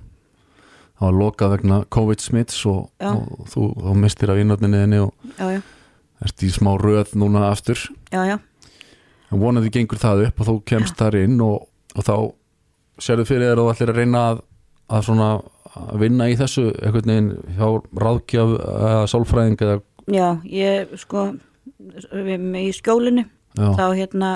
það 1.01 1.07
var 1.07 1.17
lokað 1.17 1.53
vegna 1.57 1.81
COVID 1.97 2.21
smits 2.21 2.61
og, 2.69 2.91
og 3.01 3.47
þú, 3.49 3.71
þú 3.81 3.97
mistir 4.03 4.33
af 4.33 4.41
innöfninniðinni 4.43 5.01
og 5.07 5.33
já, 5.39 5.47
já, 5.57 5.61
ert 6.27 6.45
í 6.45 6.51
smá 6.53 6.75
röð 6.77 7.17
núna 7.17 7.47
aftur. 7.49 7.81
Já, 8.13 8.37
en 9.31 9.41
vonandi 9.41 9.73
gengur 9.73 10.01
það 10.01 10.27
upp 10.29 10.43
og 10.43 10.51
þú 10.51 10.57
kemst 10.69 10.99
þar 11.01 11.17
inn 11.23 11.41
og, 11.45 11.65
og 11.97 12.07
þá 12.07 12.15
sérðu 13.01 13.27
fyrir 13.31 13.49
þér 13.49 13.57
að 13.57 13.63
þú 13.63 13.73
ætlir 13.73 13.93
að 13.95 14.01
reyna 14.03 14.25
að, 14.29 14.43
að 14.91 15.07
svona 15.09 15.31
að 15.81 16.01
vinna 16.03 16.29
í 16.29 16.37
þessu 16.39 16.67
einhvern 16.83 17.13
veginn 17.13 17.31
hjá 17.57 17.67
ráðgjaf 18.05 18.55
eða 18.59 19.05
sálfræðing 19.13 19.61
eða 19.65 19.77
já, 20.11 20.27
ég 20.51 20.95
sko 21.01 21.27
við 22.11 22.43
með 22.43 22.67
í 22.67 22.73
skjólinu 22.77 23.27
þá 23.57 23.85
hérna 23.97 24.33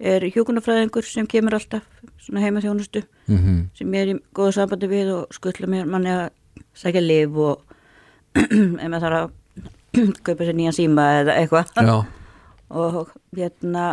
er 0.00 0.24
hjúkunarfræðingur 0.32 1.04
sem 1.04 1.26
kemur 1.28 1.58
alltaf 1.58 1.84
svona 2.20 2.44
heima 2.44 2.62
þjónustu 2.64 3.02
mm 3.26 3.58
sem 3.78 3.94
ég 3.96 4.00
er 4.04 4.12
í 4.14 4.20
góðu 4.36 4.54
sambandi 4.56 4.88
við 4.90 5.12
og 5.14 5.34
skuttla 5.34 5.68
mér 5.70 5.88
manni 5.88 6.12
að 6.12 6.30
sækja 6.76 7.02
lif 7.04 7.36
og 7.36 7.60
ef 8.36 8.88
maður 8.88 9.04
þarf 9.04 9.20
að 9.20 9.30
kaupa 10.26 10.46
sér 10.46 10.56
nýjan 10.58 10.76
síma 10.76 11.06
eða 11.20 11.36
eitthvað. 11.40 11.70
Og 12.70 13.08
hérna 13.36 13.84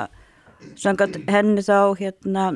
sangat 0.77 1.17
henni 1.27 1.63
þá 1.65 1.95
hérna 1.97 2.51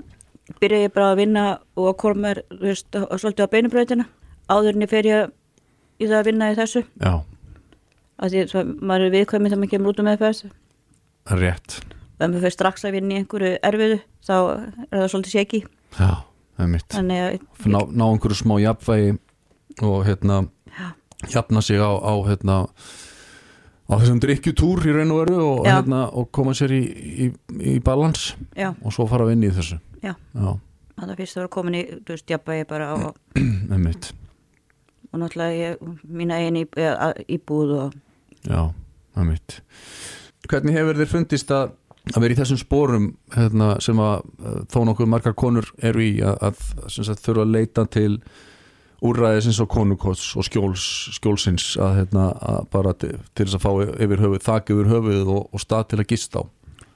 byrja 0.62 0.84
ég 0.86 0.94
bara 0.94 1.12
að 1.14 1.22
vinna 1.24 1.46
og 1.80 1.88
að 1.92 1.98
koma 2.04 2.22
mér 2.28 2.44
svolítið 2.78 3.48
á 3.48 3.54
beinubrautina. 3.54 4.06
Áður 4.52 4.76
en 4.76 4.86
ég 4.86 4.92
fer 4.92 5.08
ég 5.10 5.32
í 6.02 6.10
það 6.10 6.20
að 6.20 6.28
vinna 6.30 6.52
í 6.52 6.58
þessu. 6.60 6.84
Já, 7.02 7.14
að 8.22 8.36
því 8.36 8.44
að 8.62 8.76
maður 8.82 9.08
er 9.08 9.16
viðkvæmið 9.16 9.54
þegar 9.54 9.64
maður 9.64 9.74
kemur 9.74 9.94
út 9.94 10.04
um 10.04 10.10
meðferð. 10.12 10.54
Rétt 11.42 11.82
og 12.22 12.28
ef 12.28 12.30
maður 12.30 12.46
fer 12.46 12.56
strax 12.56 12.86
að 12.86 12.98
vinna 13.00 13.18
í 13.18 13.22
einhverju 13.24 13.54
erfiðu 13.66 14.00
þá 14.28 14.36
er 14.38 14.96
það 14.96 15.08
svolítið 15.16 15.36
séki 15.36 15.62
já, 15.66 16.12
það 16.22 16.66
er 16.66 16.72
mitt 16.76 16.98
að 17.02 17.12
ná, 17.74 17.80
ná 17.90 18.06
einhverju 18.12 18.42
smá 18.44 18.56
jafnvægi 18.62 19.16
og 19.82 20.06
hérna 20.06 20.44
Já. 20.78 20.94
jafna 21.34 21.62
sig 21.62 21.80
á, 21.80 21.92
á 21.92 22.14
hérna 22.28 22.68
á 23.92 23.94
þessum 24.00 24.22
drikkjutúr 24.24 24.86
í 24.88 24.94
raun 24.96 25.12
og 25.12 25.22
veru 25.26 25.40
og, 25.44 25.66
hérna, 25.68 26.06
og 26.16 26.30
koma 26.32 26.54
sér 26.56 26.72
í, 26.76 26.82
í, 27.26 27.28
í 27.60 27.80
balans. 27.84 28.32
Já, 28.56 28.72
og 28.72 28.96
svo 28.96 29.08
fara 29.12 29.28
að 29.28 29.34
vinna 29.34 29.50
í 29.50 29.56
þessu. 29.58 29.80
Já. 30.00 30.14
já. 30.16 30.52
Það 31.02 31.16
fyrst 31.18 31.38
að 31.38 31.42
vera 31.42 31.52
komin 31.52 31.78
í 31.80 31.84
þú 31.90 32.16
veist, 32.16 32.30
jafnvægi 32.32 32.68
bara 32.70 32.88
á 32.94 32.96
einmitt, 33.74 34.12
og 35.12 35.22
náttúrulega 35.24 35.58
ég, 35.60 35.84
mína 36.08 36.40
eini 36.40 36.66
íbúð 37.28 37.76
og 37.80 38.00
já, 38.48 38.62
einmitt. 39.18 39.60
Hvernig 40.48 40.78
hefur 40.78 41.00
þér 41.02 41.12
fundist 41.12 41.52
að 41.56 41.76
að 42.16 42.24
vera 42.26 42.36
í 42.36 42.40
þessum 42.40 42.60
spórum 42.62 43.10
hérna, 43.36 43.74
sem 43.84 44.00
að 44.02 44.24
uh, 44.42 44.62
þó 44.72 44.80
nokkuð 44.90 45.12
margar 45.12 45.36
konur 45.38 45.68
eru 45.82 46.04
í 46.04 46.14
að, 46.26 46.38
að 46.50 46.64
sagt, 46.94 47.24
þurfa 47.26 47.46
að 47.46 47.54
leita 47.56 47.86
til 47.92 48.14
úrræðisins 49.02 49.60
og 49.64 49.70
konukotts 49.74 50.28
og 50.38 50.46
skjóls, 50.46 50.86
skjólsins 51.18 51.74
að, 51.82 51.96
hérna, 52.02 52.28
að 52.38 52.60
bara 52.74 52.94
til, 53.02 53.16
til 53.34 53.48
þess 53.48 53.58
að 53.58 53.64
fá 53.66 53.72
yfir 54.06 54.22
höfuð, 54.22 54.42
þak 54.46 54.74
yfir 54.76 54.92
höfuð 54.92 55.32
og, 55.34 55.48
og 55.50 55.64
stað 55.64 55.88
til 55.92 56.02
að 56.04 56.10
gista 56.14 56.44
á. 56.46 56.50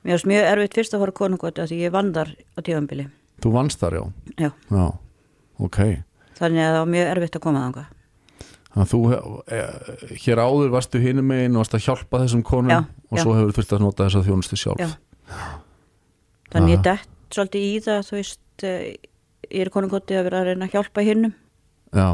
mér 0.06 0.14
finnst 0.14 0.30
mjög 0.30 0.50
erfitt 0.52 0.80
fyrst 0.80 0.98
að 0.98 1.06
fara 1.06 1.18
konungóti 1.22 1.66
að 1.66 1.76
ég 1.80 1.96
vann 1.96 2.14
þar 2.16 2.36
á 2.36 2.60
tífambili 2.62 3.10
Þú 3.44 3.52
vannst 3.52 3.82
þar, 3.82 3.98
já? 3.98 4.04
Já. 4.40 4.50
Já, 4.70 4.86
ok. 5.66 5.80
þannig 6.38 6.62
að 6.64 6.72
það 6.72 6.82
var 6.84 6.92
mjög 6.94 7.14
erfitt 7.16 7.40
að 7.40 7.46
koma 7.48 7.66
þangað 7.66 7.94
Þannig 8.76 8.86
að 8.86 8.92
þú, 8.92 9.02
e, 9.56 9.60
hér 10.20 10.40
áður 10.44 10.72
varstu 10.74 11.00
hinum 11.00 11.30
megin 11.32 11.54
og 11.56 11.62
varst 11.64 11.78
að 11.78 11.86
hjálpa 11.86 12.20
þessum 12.26 12.42
konum 12.44 12.74
Já, 12.74 12.80
og 13.08 13.22
svo 13.22 13.36
hefur 13.38 13.54
þurft 13.56 13.76
að 13.78 13.84
nota 13.86 14.08
þess 14.08 14.18
að 14.20 14.26
þjónustu 14.28 14.58
sjálf. 14.60 14.82
Já. 14.84 14.90
Þannig 16.54 16.76
ég 16.76 16.86
dett 16.86 17.10
svolítið 17.34 17.66
í 17.68 17.74
það 17.86 18.06
þú 18.10 18.18
veist 18.20 18.66
eh, 18.68 18.86
ég 19.50 19.66
er 19.66 19.74
konungóti 19.74 20.18
að 20.18 20.28
vera 20.30 20.42
að 20.44 20.50
reyna 20.52 20.70
að 20.70 20.78
hjálpa 20.78 21.06
hinnum 21.06 21.34
Já. 21.96 22.08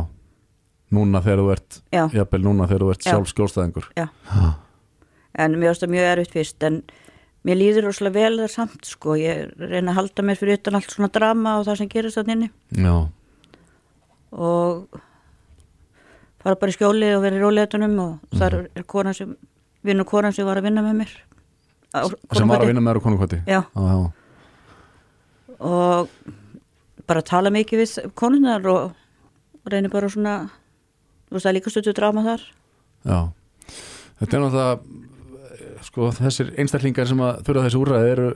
Núna 0.91 1.21
þegar 1.23 1.39
þú 1.39 1.51
ert, 1.53 1.77
jafnvel 1.95 2.41
núna 2.43 2.65
þegar 2.67 2.83
þú 2.83 2.89
ert 2.91 3.05
Já. 3.05 3.11
sjálf 3.13 3.29
skjólstæðingur. 3.31 3.85
Já. 3.95 4.07
en 5.39 5.55
mér 5.55 5.71
finnst 5.71 5.85
það 5.85 5.93
mjög 5.93 6.09
erfitt 6.11 6.35
fyrst 6.35 6.65
en 6.67 6.81
mér 7.47 7.57
líður 7.57 7.87
rosalega 7.87 8.19
vel 8.19 8.41
þar 8.43 8.51
samt 8.51 8.89
sko, 8.89 9.15
ég 9.17 9.53
reyna 9.57 9.93
að 9.93 9.97
halda 10.01 10.25
mér 10.27 10.37
fyrir 10.41 10.59
utan 10.59 10.77
allt 10.77 10.91
svona 10.91 11.09
drama 11.15 11.55
og 11.61 11.65
það 11.69 11.79
sem 11.79 11.89
gerist 11.93 12.19
þannig 12.19 12.35
inni. 12.35 12.51
Já, 12.83 12.95
og 14.35 14.99
fara 16.43 16.59
bara 16.59 16.73
í 16.73 16.75
skjólið 16.75 17.15
og 17.15 17.23
vera 17.25 17.39
í 17.39 17.41
róleitunum 17.45 17.97
og 18.03 18.37
þar 18.37 18.59
er 18.67 18.85
konan 18.91 19.17
sem 19.17 19.33
vinnur 19.87 20.07
konan 20.11 20.35
sem 20.35 20.45
var 20.45 20.59
að 20.59 20.67
vinna 20.69 20.83
með 20.85 20.99
mér 21.01 21.15
sem 21.91 22.47
var 22.51 22.63
að 22.63 22.71
vinna 22.71 22.83
með 22.83 22.93
þér 22.93 23.01
á 23.01 23.05
konukvati. 23.05 23.41
já, 23.47 23.61
já. 23.75 23.97
og 25.59 26.09
bara 27.07 27.23
tala 27.27 27.51
mikið 27.51 27.83
við 27.83 28.11
konunar 28.15 28.65
og, 28.71 28.95
og 29.61 29.71
reynir 29.73 29.91
bara 29.91 30.09
svona 30.09 30.35
þú 31.27 31.35
veist 31.37 31.45
það 31.45 31.51
er 31.51 31.57
líka 31.59 31.73
stötu 31.73 31.93
drama 31.95 32.23
þar. 32.25 32.45
Já, 33.07 33.19
þetta 34.21 34.37
er 34.37 34.43
náttúrulega 34.45 35.81
sko 35.81 36.11
þessir 36.15 36.51
einstaklingar 36.61 37.09
sem 37.09 37.21
að 37.25 37.41
þurfa 37.47 37.65
þessi 37.65 37.81
úrræði 37.81 38.11
eru 38.13 38.29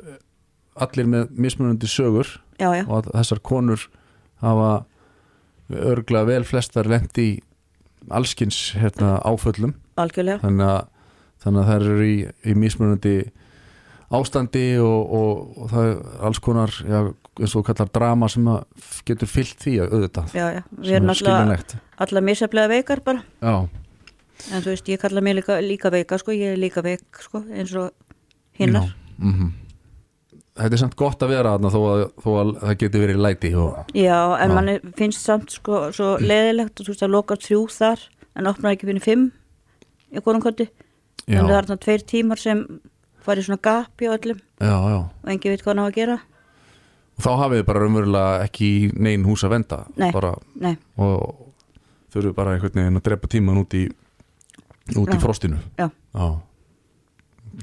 allir 0.85 1.07
með 1.07 1.35
mismunandi 1.45 1.87
sögur 1.87 2.27
já, 2.59 2.67
já, 2.75 2.83
og 2.89 3.07
þessar 3.13 3.41
konur 3.45 3.85
hafa 4.43 4.71
örglega 5.69 6.27
vel 6.27 6.43
flestar 6.47 6.89
lent 6.89 7.17
í 7.21 7.29
allskins 8.13 8.75
hérna, 8.77 9.15
áföllum. 9.25 9.73
Algjörlega. 9.97 10.41
Þannig 10.43 10.67
að, 10.69 10.81
þannig 11.41 11.61
að 11.61 11.69
þær 11.71 11.85
eru 11.87 12.05
í, 12.05 12.17
í 12.45 12.55
mismunandi 12.59 13.15
ástandi 14.19 14.65
og, 14.81 15.13
og, 15.19 15.57
og 15.63 15.71
það 15.73 15.87
er 15.89 16.27
alls 16.29 16.39
konar 16.43 16.73
já, 16.81 16.99
eins 17.39 17.55
og 17.59 17.65
kallar 17.67 17.89
drama 17.95 18.29
sem 18.31 18.47
getur 19.07 19.29
fyllt 19.31 19.59
því 19.65 19.73
að 19.83 19.95
auðvitað 19.97 20.37
já, 20.37 20.45
já, 20.57 20.61
við 20.77 20.93
erum 20.99 21.09
er 21.09 21.15
alltaf 21.15 21.21
skiljanlegt. 21.23 21.75
allar 22.05 22.25
misjaflega 22.29 22.71
veikar 22.71 23.03
bara. 23.05 23.25
Já, 23.41 23.55
en 24.51 24.63
þú 24.65 24.71
veist, 24.73 24.89
ég 24.91 25.01
kalla 25.03 25.21
mig 25.25 25.37
líka, 25.39 25.59
líka 25.63 25.91
veika 25.93 26.19
sko, 26.21 26.35
ég 26.35 26.55
er 26.55 26.61
líka 26.61 26.83
veik 26.85 27.21
sko, 27.23 27.43
eins 27.51 27.75
og 27.79 27.91
hinnar 28.59 28.91
mm 29.19 29.53
Þetta 30.55 30.71
er 30.77 30.79
samt 30.79 30.93
gott 30.95 31.19
að 31.19 31.33
vera 31.33 31.49
þarna 31.57 31.69
þó 31.73 31.79
að, 31.83 32.01
þó 32.23 32.27
að 32.39 32.49
það 32.61 32.77
getur 32.79 33.01
verið 33.03 33.17
læti 33.25 33.49
og, 33.59 33.89
Já, 33.91 34.19
en 34.39 34.53
Já. 34.53 34.53
manni 34.55 34.75
finnst 34.95 35.25
samt 35.27 35.51
sko 35.51 35.79
svo 35.91 36.13
leðilegt 36.23 36.79
og 36.79 36.87
þú 36.87 36.93
veist 36.93 37.03
að 37.03 37.11
loka 37.11 37.35
þrjú 37.35 37.57
þar 37.75 38.05
en 38.39 38.47
opnar 38.47 38.71
ekki 38.71 38.87
fyrir 38.87 39.03
fimm 39.03 39.25
í 40.15 40.23
konungkvöldi 40.23 40.69
já, 40.69 41.41
en 41.41 41.49
það 41.49 41.57
er 41.57 41.67
þarna 41.67 41.77
tveir 41.83 42.05
tímar 42.07 42.39
sem 42.39 42.61
fari 43.25 43.43
svona 43.45 43.61
gap 43.67 44.01
í 44.03 44.09
öllum 44.11 44.39
já, 44.39 44.75
já 44.75 44.99
og 45.01 45.33
engi 45.33 45.51
veit 45.51 45.63
hvað 45.63 45.73
hann 45.73 45.83
á 45.83 45.87
að 45.87 45.97
gera 45.99 46.17
og 47.15 47.25
þá 47.25 47.31
hafið 47.41 47.59
þið 47.61 47.67
bara 47.69 47.83
raunverulega 47.83 48.45
ekki 48.45 48.69
í 48.69 48.79
neinn 49.07 49.27
hús 49.27 49.45
að 49.47 49.55
venda 49.55 49.81
Nei. 49.95 50.09
bara, 50.15 50.33
Nei, 50.61 50.73
og 50.99 51.51
þurfið 52.13 52.37
bara 52.37 52.55
einhvern 52.55 52.81
veginn 52.81 53.01
að 53.01 53.05
drepa 53.09 53.31
tíman 53.31 53.61
út 53.61 53.77
í 53.77 53.85
út 54.95 55.11
í 55.11 55.17
Já. 55.17 55.21
frostinu 55.23 55.61
Já. 55.79 55.89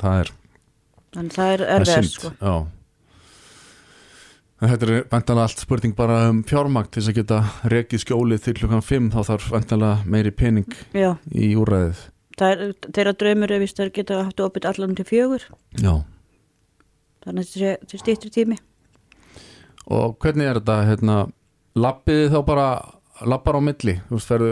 það 0.01 0.22
er, 0.22 0.33
þannig 1.16 1.37
það 1.37 1.53
er 1.57 1.66
er 1.66 1.75
erfiðar 1.81 2.09
sko 2.11 2.33
þetta 4.62 4.87
er 4.87 5.07
vantanlega 5.11 5.48
allt 5.48 5.62
spurning 5.62 5.94
bara 5.98 6.18
um 6.31 6.42
fjármagn 6.46 6.90
til 6.92 7.03
þess 7.03 7.11
að 7.11 7.18
geta 7.18 7.38
rekið 7.72 8.03
skjólið 8.05 8.44
til 8.44 8.55
klukkan 8.61 8.85
5 8.87 9.09
þá 9.14 9.20
þarf 9.33 9.48
vantanlega 9.57 10.11
meiri 10.14 10.33
pening 10.38 10.77
já, 10.94 11.16
í 11.35 11.53
úræðið. 11.59 12.03
Er, 12.50 12.62
þeirra 12.92 13.12
draumur 13.18 13.52
er 13.52 13.61
vist 13.62 13.81
að 13.81 13.92
geta 13.96 14.22
haft 14.24 14.40
opið 14.40 14.66
allan 14.70 14.94
til 14.98 15.05
fjögur 15.09 15.44
Já. 15.81 15.94
þannig 17.24 17.46
að 17.46 17.52
þetta 17.55 17.87
til 17.92 18.02
stýttri 18.02 18.31
tími 18.35 18.59
Og 19.92 20.14
hvernig 20.22 20.46
er 20.46 20.61
þetta, 20.61 20.76
hérna, 20.87 21.14
lappiði 21.74 22.28
þá 22.31 22.37
bara, 22.46 22.66
lappar 23.26 23.57
á 23.59 23.61
milli, 23.66 23.96
þú 24.09 24.14
veist, 24.14 24.28
ferðu 24.31 24.50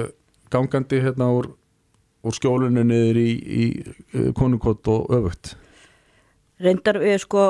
gangandi 0.51 0.99
hérna 1.05 1.29
úr, 1.37 1.47
úr 2.27 2.35
skjólinu 2.35 2.83
niður 2.85 3.21
í, 3.23 3.29
í, 3.39 3.67
í 4.11 4.33
konukott 4.35 4.89
og 4.91 5.07
öfugt. 5.15 5.53
reyndar 6.61 6.99
við 7.01 7.21
sko 7.23 7.45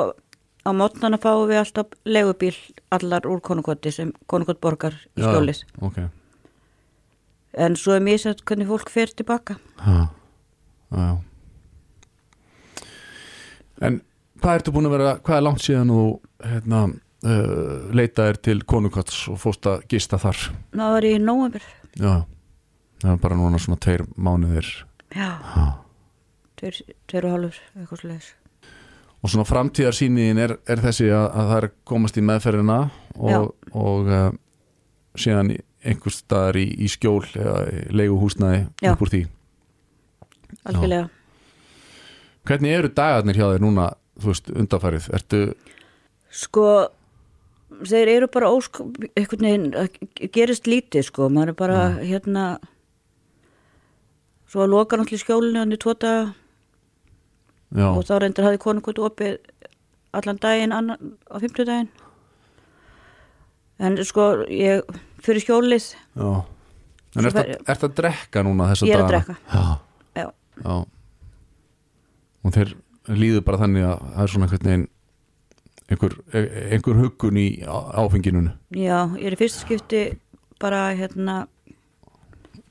á 0.61 0.69
mótnana 0.77 1.17
fáum 1.17 1.49
við 1.49 1.57
alltaf 1.63 1.89
legubíl 2.05 2.53
allar 2.93 3.25
úr 3.25 3.41
konukoti 3.41 3.91
sem 3.91 4.13
konukot 4.29 4.61
borgar 4.61 4.93
í 5.17 5.23
Já. 5.25 5.31
skjólið 5.31 5.63
Ok. 5.81 5.97
en 7.65 7.75
svo 7.75 7.97
er 7.97 8.05
mjög 8.05 8.21
sætt 8.27 8.45
hvernig 8.45 8.69
fólk 8.69 8.89
fer 8.93 9.09
tilbaka 9.09 9.57
Ha. 9.81 10.05
Já. 10.91 11.11
En 13.81 14.01
hvað 14.41 14.57
ertu 14.59 14.73
búin 14.75 14.89
að 14.89 14.95
vera, 14.97 15.13
hvað 15.23 15.37
er 15.39 15.45
langt 15.45 15.63
síðan 15.63 15.91
þú 15.93 16.03
hérna, 16.51 16.81
uh, 17.25 17.93
leitaðir 17.97 18.39
til 18.45 18.57
konukotts 18.67 19.23
og 19.31 19.39
fóst 19.41 19.67
að 19.69 19.85
gista 19.91 20.19
þar? 20.21 20.41
það 20.75 20.93
var 20.97 21.07
í 21.09 21.13
nóvember 21.21 21.65
Já, 21.99 22.13
það 23.03 23.13
er 23.15 23.21
bara 23.23 23.39
núna 23.39 23.59
svona 23.61 23.79
tveir 23.83 24.05
mánuðir. 24.17 24.69
já, 25.15 25.29
Ha. 25.55 25.65
tveir, 26.61 26.81
tveir 27.09 27.25
og 27.27 27.35
hálfur 27.37 27.59
eitthvað 27.79 28.03
sliðis 28.05 28.29
Og 29.21 29.29
svona 29.29 29.45
framtíðarsýniðin 29.45 30.39
er, 30.41 30.55
er 30.65 30.79
þessi 30.81 31.11
að, 31.13 31.27
að 31.37 31.49
það 31.51 31.57
er 31.61 31.67
komast 31.85 32.15
í 32.17 32.21
meðferðina 32.25 32.77
og, 33.21 33.51
og 33.77 34.07
uh, 34.09 34.31
síðan 35.13 35.51
einhvers 35.85 36.23
staðar 36.23 36.57
í, 36.57 36.63
í 36.81 36.87
skjól 36.89 37.21
eða 37.37 37.59
leigu 37.93 38.17
húsnaði 38.17 38.63
Já. 38.81 38.95
upp 38.95 39.03
úr 39.05 39.11
því. 39.13 39.21
Algjörlega. 40.65 41.09
Hvernig 42.49 42.73
eru 42.79 42.89
dagarnir 42.97 43.37
hjá 43.37 43.47
þér 43.51 43.61
núna, 43.61 43.85
þú 44.19 44.31
veist, 44.31 44.49
undarfærið? 44.63 45.07
Ertu, 45.17 45.41
sko 46.33 46.65
þeir 47.87 48.09
eru 48.17 48.27
bara 48.33 48.49
ósk 48.51 48.81
einhvern 49.15 49.45
veginn, 49.47 50.31
gerist 50.35 50.67
lítið 50.67 51.05
sko, 51.07 51.29
maður 51.29 51.53
er 51.53 51.57
bara 51.61 51.79
hérna 52.01 52.45
svo 54.51 54.65
að 54.65 54.73
loka 54.73 54.97
náttúrulega 54.99 55.21
í 55.21 55.23
skjólinu 55.25 55.61
hann 55.61 55.71
í 55.75 55.79
daga. 55.79 56.33
Já, 57.71 57.87
og 57.87 58.03
þá 58.03 58.17
reyndar 58.19 58.49
hafði 58.49 58.59
konukot 58.65 58.97
opið 58.99 59.37
allan 60.17 60.39
daginn 60.43 60.73
annan, 60.75 61.13
á 61.31 61.39
fimmtudaginn. 61.39 61.87
En 63.79 63.95
sko 64.05 64.43
ég 64.51 64.83
fyrir 65.23 65.41
skjólið. 65.45 65.85
Já. 66.19 66.43
En 67.15 67.25
ertu, 67.27 67.37
fer- 67.37 67.61
ertu 67.71 67.87
að 67.87 67.95
drekka 68.01 68.43
núna 68.43 68.67
þessa 68.73 68.87
Ég 68.89 68.97
er 68.97 69.05
að 69.05 69.09
drekka. 69.13 69.37
Já, 69.55 69.63
já, 70.63 70.69
já. 70.69 70.85
Og 72.43 72.53
þeir 72.55 72.71
líður 73.21 73.43
bara 73.45 73.57
þannig 73.61 73.85
að 73.85 73.99
það 74.15 74.23
er 74.23 74.31
svona 74.33 74.47
veginn 74.51 74.87
einhver, 75.91 76.13
einhver 76.71 76.99
huggun 77.01 77.37
í 77.37 77.47
á- 77.67 77.91
áfenginunu. 78.01 78.53
já, 78.71 78.99
ég 79.19 79.25
er 79.27 79.35
í 79.35 79.39
fyrsta 79.41 79.65
skipti 79.65 80.03
bara 80.61 80.93
hérna 80.95 81.47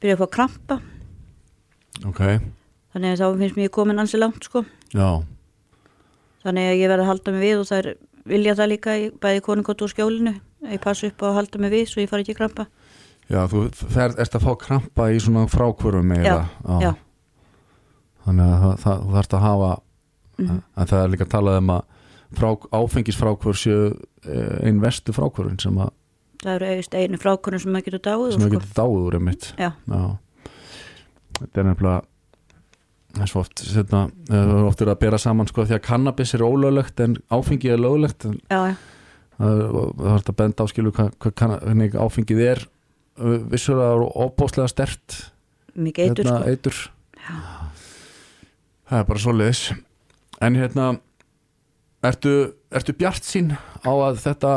byrja 0.00 0.16
að 0.16 0.22
fá 0.24 0.30
krampa. 0.36 0.80
Ok, 2.06 2.20
þannig 2.94 3.12
að 3.14 3.20
þá 3.20 3.38
finnst 3.42 3.56
mér 3.58 3.70
komin 3.74 3.98
ansi 4.00 4.18
langt 4.18 4.42
sko. 4.44 4.64
Já, 4.94 5.22
þannig 6.44 6.70
að 6.70 6.78
ég 6.80 6.88
verð 6.88 7.04
að 7.04 7.10
halda 7.12 7.32
mig 7.36 7.42
við 7.44 7.58
og 7.60 7.66
það 7.68 7.78
er 7.84 7.90
vilja 8.30 8.54
það 8.56 8.70
líka 8.72 8.94
bæði 9.20 9.42
konungótt 9.44 9.82
og 9.82 9.90
skjólinu. 9.92 10.34
Að 10.64 10.74
ég 10.76 10.80
passa 10.84 11.06
upp 11.08 11.22
á 11.22 11.26
að 11.30 11.36
halda 11.38 11.58
mig 11.62 11.70
við 11.72 11.86
svo 11.88 12.02
ég 12.02 12.08
fari 12.10 12.24
ekki 12.24 12.36
krampa. 12.36 12.66
Já, 13.30 13.44
þú 13.48 13.62
fer, 13.72 14.12
ert 14.18 14.34
að 14.36 14.42
fá 14.44 14.52
krampa 14.58 15.06
í 15.14 15.20
svona 15.22 15.46
frákvörum 15.48 16.04
meira. 16.10 16.48
já, 16.82 16.94
Þannig 18.26 18.50
að 18.52 18.60
það, 18.64 18.74
það, 18.84 19.00
þú 19.06 19.14
þarft 19.18 19.34
að 19.38 19.46
hafa, 19.46 19.70
Mhm. 20.40 20.58
en 20.76 20.86
það 20.86 21.02
er 21.04 21.08
líka 21.12 21.24
að 21.26 21.32
tala 21.34 21.56
um 21.60 21.70
að 21.74 21.82
frá, 22.32 22.48
áfengisfrákvör 22.72 23.56
séu 23.60 23.80
eh, 24.24 24.66
ein 24.68 24.78
vestu 24.80 25.12
frákvörun 25.12 25.58
sem, 25.60 25.74
að, 25.76 25.90
það 26.42 26.54
eru 26.54 26.68
eigist 26.70 26.94
einu 26.96 27.18
frákonum 27.20 27.60
sem 27.60 27.72
maður 27.74 27.84
getur 27.90 28.02
dáið 28.06 28.32
sem 28.32 28.40
að 28.40 28.46
sko. 28.46 28.54
getur 28.54 28.72
dáður 28.78 29.02
úr 29.10 29.16
einmitt. 29.18 29.50
já, 29.58 29.72
Já 29.88 30.18
Þetta 31.40 31.60
er 31.60 31.64
nefnilega 31.70 32.00
það 33.10 33.22
er 33.24 33.30
svo 33.32 33.40
oft 33.40 33.58
setna, 33.64 34.00
það 34.28 34.50
er 34.54 34.64
oft 34.70 34.78
verið 34.84 34.92
að 34.94 35.00
bera 35.00 35.18
saman 35.18 35.48
sko 35.50 35.64
því 35.66 35.74
að 35.76 35.82
kannabis 35.86 36.34
er 36.36 36.44
ólöglegt 36.46 37.00
en 37.04 37.16
áfengi 37.32 37.70
er 37.72 37.80
löglegt 37.80 38.24
en 38.28 38.36
já, 38.50 38.60
það 39.40 39.54
er 39.56 39.74
það 39.74 40.04
er 40.06 40.14
hægt 40.14 40.30
að 40.32 40.36
benda 40.40 40.64
áskilu 40.64 40.92
hvað, 40.96 41.10
hvernig 41.18 41.96
áfengið 41.96 42.40
er 42.46 42.62
uh, 43.18 43.36
vissulega 43.50 44.00
og 44.04 44.16
opbóðslega 44.28 44.68
stert 44.72 45.18
mikið 45.76 46.08
eitur 46.12 46.30
sko 46.30 46.48
eitur 46.54 46.80
það 48.90 48.98
er 49.02 49.06
bara 49.08 49.22
svoleiðis 49.22 49.62
en 50.40 50.56
hérna 50.58 50.86
ertu, 52.02 52.34
ertu 52.72 52.94
bjart 52.96 53.22
sín 53.26 53.52
á 53.86 53.90
að 53.92 54.20
þetta 54.24 54.52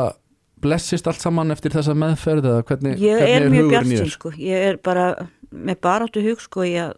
blessist 0.64 1.06
allt 1.10 1.20
saman 1.20 1.52
eftir 1.52 1.74
þessa 1.74 1.92
meðferð 1.94 2.46
eða 2.48 2.62
hvernig, 2.64 2.98
ég 3.02 3.18
hvernig 3.20 3.34
er 3.36 3.50
mjög 3.52 3.64
hugurinn 3.64 3.70
bjart 3.70 3.86
í 3.86 3.96
sín 3.96 4.04
þér? 4.06 4.14
sko 4.16 4.30
ég 4.40 4.68
er 4.70 4.76
bara 4.82 5.08
með 5.54 5.80
baráttu 5.84 6.22
hug 6.24 6.40
sko 6.40 6.64
í 6.66 6.72
að 6.80 6.94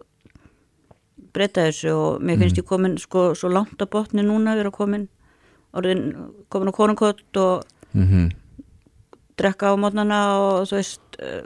breyta 1.37 1.67
þessu 1.67 1.91
og 1.93 2.23
mér 2.23 2.37
Mm. 2.37 2.43
finnst 2.45 2.59
ég 2.63 2.65
komin 2.69 2.95
sko 2.99 3.35
svo 3.35 3.51
langt 3.53 3.77
á 3.83 3.87
botni 3.87 4.23
núna 4.25 4.55
vera 4.57 4.71
komin 4.71 5.09
orðin, 5.75 6.31
komin 6.49 6.71
á 6.73 6.79
konungkott 6.79 7.37
og 7.37 7.65
Mhm. 7.95 8.31
drekka 9.37 9.69
á 9.69 9.77
mótnana 9.77 10.21
og 10.39 10.65
þú 10.69 10.77
veist 10.79 11.01
eh, 11.19 11.43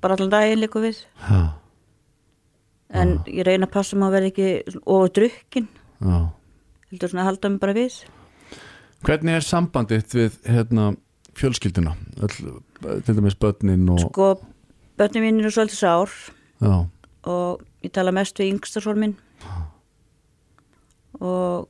bara 0.00 0.14
allan 0.14 0.30
daginn 0.30 0.60
líka 0.62 0.80
við 0.80 0.96
Já, 1.28 1.52
en 2.90 3.16
ég 3.26 3.46
reyna 3.46 3.66
að 3.66 3.74
passa 3.74 3.98
maður 3.98 4.18
verði 4.18 4.32
ekki 4.32 4.80
og 4.86 5.06
drukkin. 5.16 5.68
Já. 6.00 6.18
Heldur 6.90 7.12
svona 7.12 7.24
að 7.24 7.30
halda 7.30 7.50
mig 7.52 7.62
bara 7.62 7.76
við. 7.76 7.98
Hvernig 9.06 9.38
er 9.38 9.46
sambandið 9.46 10.16
við 10.16 10.36
hérna, 10.48 10.90
fjölskylduna? 11.36 11.94
Öll, 12.24 12.58
til 13.06 13.16
dæmis 13.16 13.38
börnin 13.38 13.88
og... 13.92 14.02
sko, 14.06 14.32
börnum 14.98 15.26
mín 15.26 15.40
eru 15.42 15.52
svolítið 15.54 15.80
sár. 15.82 16.12
Já, 16.62 16.86
og 17.26 17.64
ég 17.84 17.92
tala 17.94 18.14
mest 18.14 18.38
við 18.40 18.54
yngstasól 18.54 18.96
minn. 18.98 19.16
Og 21.20 21.66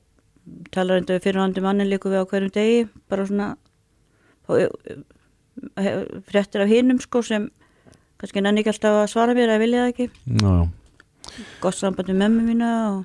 tala 0.74 0.96
reynda 0.96 1.16
við 1.16 1.26
fyrirhandi 1.26 1.64
mannin 1.64 1.90
líku 1.90 2.12
við 2.12 2.22
á 2.22 2.28
hverjum 2.30 2.54
degi. 2.54 2.86
Bara 3.10 3.26
svona 3.28 3.50
og, 4.46 4.60
eh, 5.76 6.04
fréttir 6.28 6.62
af 6.62 6.70
hinum 6.70 7.00
sko 7.02 7.22
sem 7.22 7.50
kannski 8.20 8.42
nenni 8.42 8.62
ekki 8.62 8.74
alltaf 8.74 9.02
að 9.02 9.12
svara 9.12 9.34
mér 9.34 9.54
eða 9.54 9.62
vilja 9.64 9.84
það 9.84 9.92
ekki. 9.94 10.10
Já. 10.42 10.54
Gott 11.60 11.76
samband 11.76 12.08
við 12.10 12.18
mömmu 12.22 12.46
mína 12.46 12.70
og 12.94 13.04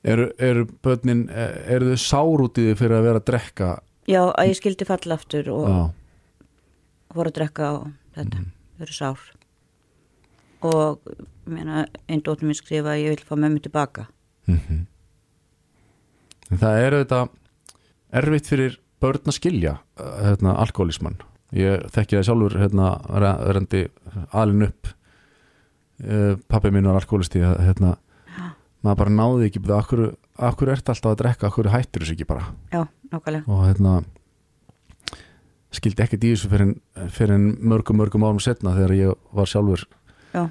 Eru, 0.00 0.30
eru 0.40 0.64
börnin, 0.80 1.26
eh, 1.28 1.74
eru 1.74 1.90
þau 1.92 2.00
sár 2.00 2.42
út 2.46 2.56
í 2.56 2.70
því 2.70 2.76
fyrir 2.78 2.96
að 2.96 3.02
vera 3.04 3.20
að 3.20 3.26
drekka? 3.28 3.66
já, 4.08 4.22
að 4.32 4.48
ég 4.48 4.56
skildi 4.56 4.86
falla 4.88 5.14
aftur 5.18 5.50
og 5.52 5.66
Já, 5.68 5.80
voru 7.14 7.28
að 7.28 7.36
drekka 7.36 7.66
og 7.76 7.90
þetta, 8.16 8.44
þau 8.78 8.86
eru 8.86 8.96
sár. 8.96 9.26
Og 10.62 11.10
ég 11.10 11.52
meina, 11.52 11.86
einn 12.08 12.22
dóttur 12.24 12.48
mín 12.48 12.56
skrifa 12.56 12.94
að 12.94 13.02
ég 13.04 13.12
vil 13.12 13.26
fá 13.28 13.36
mömmu 13.36 13.60
tilbaka. 13.60 14.06
Mm 14.48 14.86
En 16.50 16.58
það 16.58 16.80
er 16.82 16.94
auðvitað 16.96 17.28
erfitt 18.20 18.48
fyrir 18.50 18.78
börn 19.00 19.28
að 19.30 19.36
skilja 19.36 19.76
eh, 20.00 20.16
hérna, 20.24 20.56
alkoholismann. 20.58 21.20
Ég 21.54 21.84
þekki 21.94 22.16
það 22.18 22.24
sjálfur 22.26 22.56
hérna, 22.58 22.88
verandi 23.06 23.84
alin 24.32 24.66
upp 24.66 24.90
uh, 26.04 26.38
pappi 26.50 26.72
minn 26.74 26.88
var 26.88 27.00
alkoholisti 27.00 27.42
að 27.46 27.60
hérna, 27.66 27.96
maður 28.84 29.02
bara 29.02 29.14
náði 29.16 29.50
ekki 29.50 29.62
akkur, 29.76 30.06
akkur 30.50 30.72
ert 30.74 30.88
alltaf 30.92 31.12
að 31.12 31.20
drekka, 31.22 31.50
akkur 31.50 31.70
hættir 31.72 32.04
þessu 32.04 32.16
ekki 32.16 32.28
bara? 32.30 32.48
Já, 32.72 32.84
og 33.44 33.62
hérna 33.66 34.00
skildi 35.74 36.02
ekkert 36.02 36.26
í 36.26 36.32
þessu 36.34 36.50
fyrir, 36.50 36.74
fyrir 37.14 37.38
mörgum 37.38 38.00
mörgum 38.00 38.26
árum 38.26 38.42
setna 38.42 38.74
þegar 38.74 38.96
ég 38.96 39.30
var 39.36 39.50
sjálfur 39.50 39.86
já, 40.34 40.44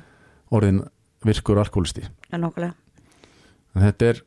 orðin 0.56 0.84
virkur 1.28 1.60
alkoholisti 1.60 2.06
já, 2.06 2.38
en 2.40 3.84
þetta 3.84 4.14
er 4.14 4.24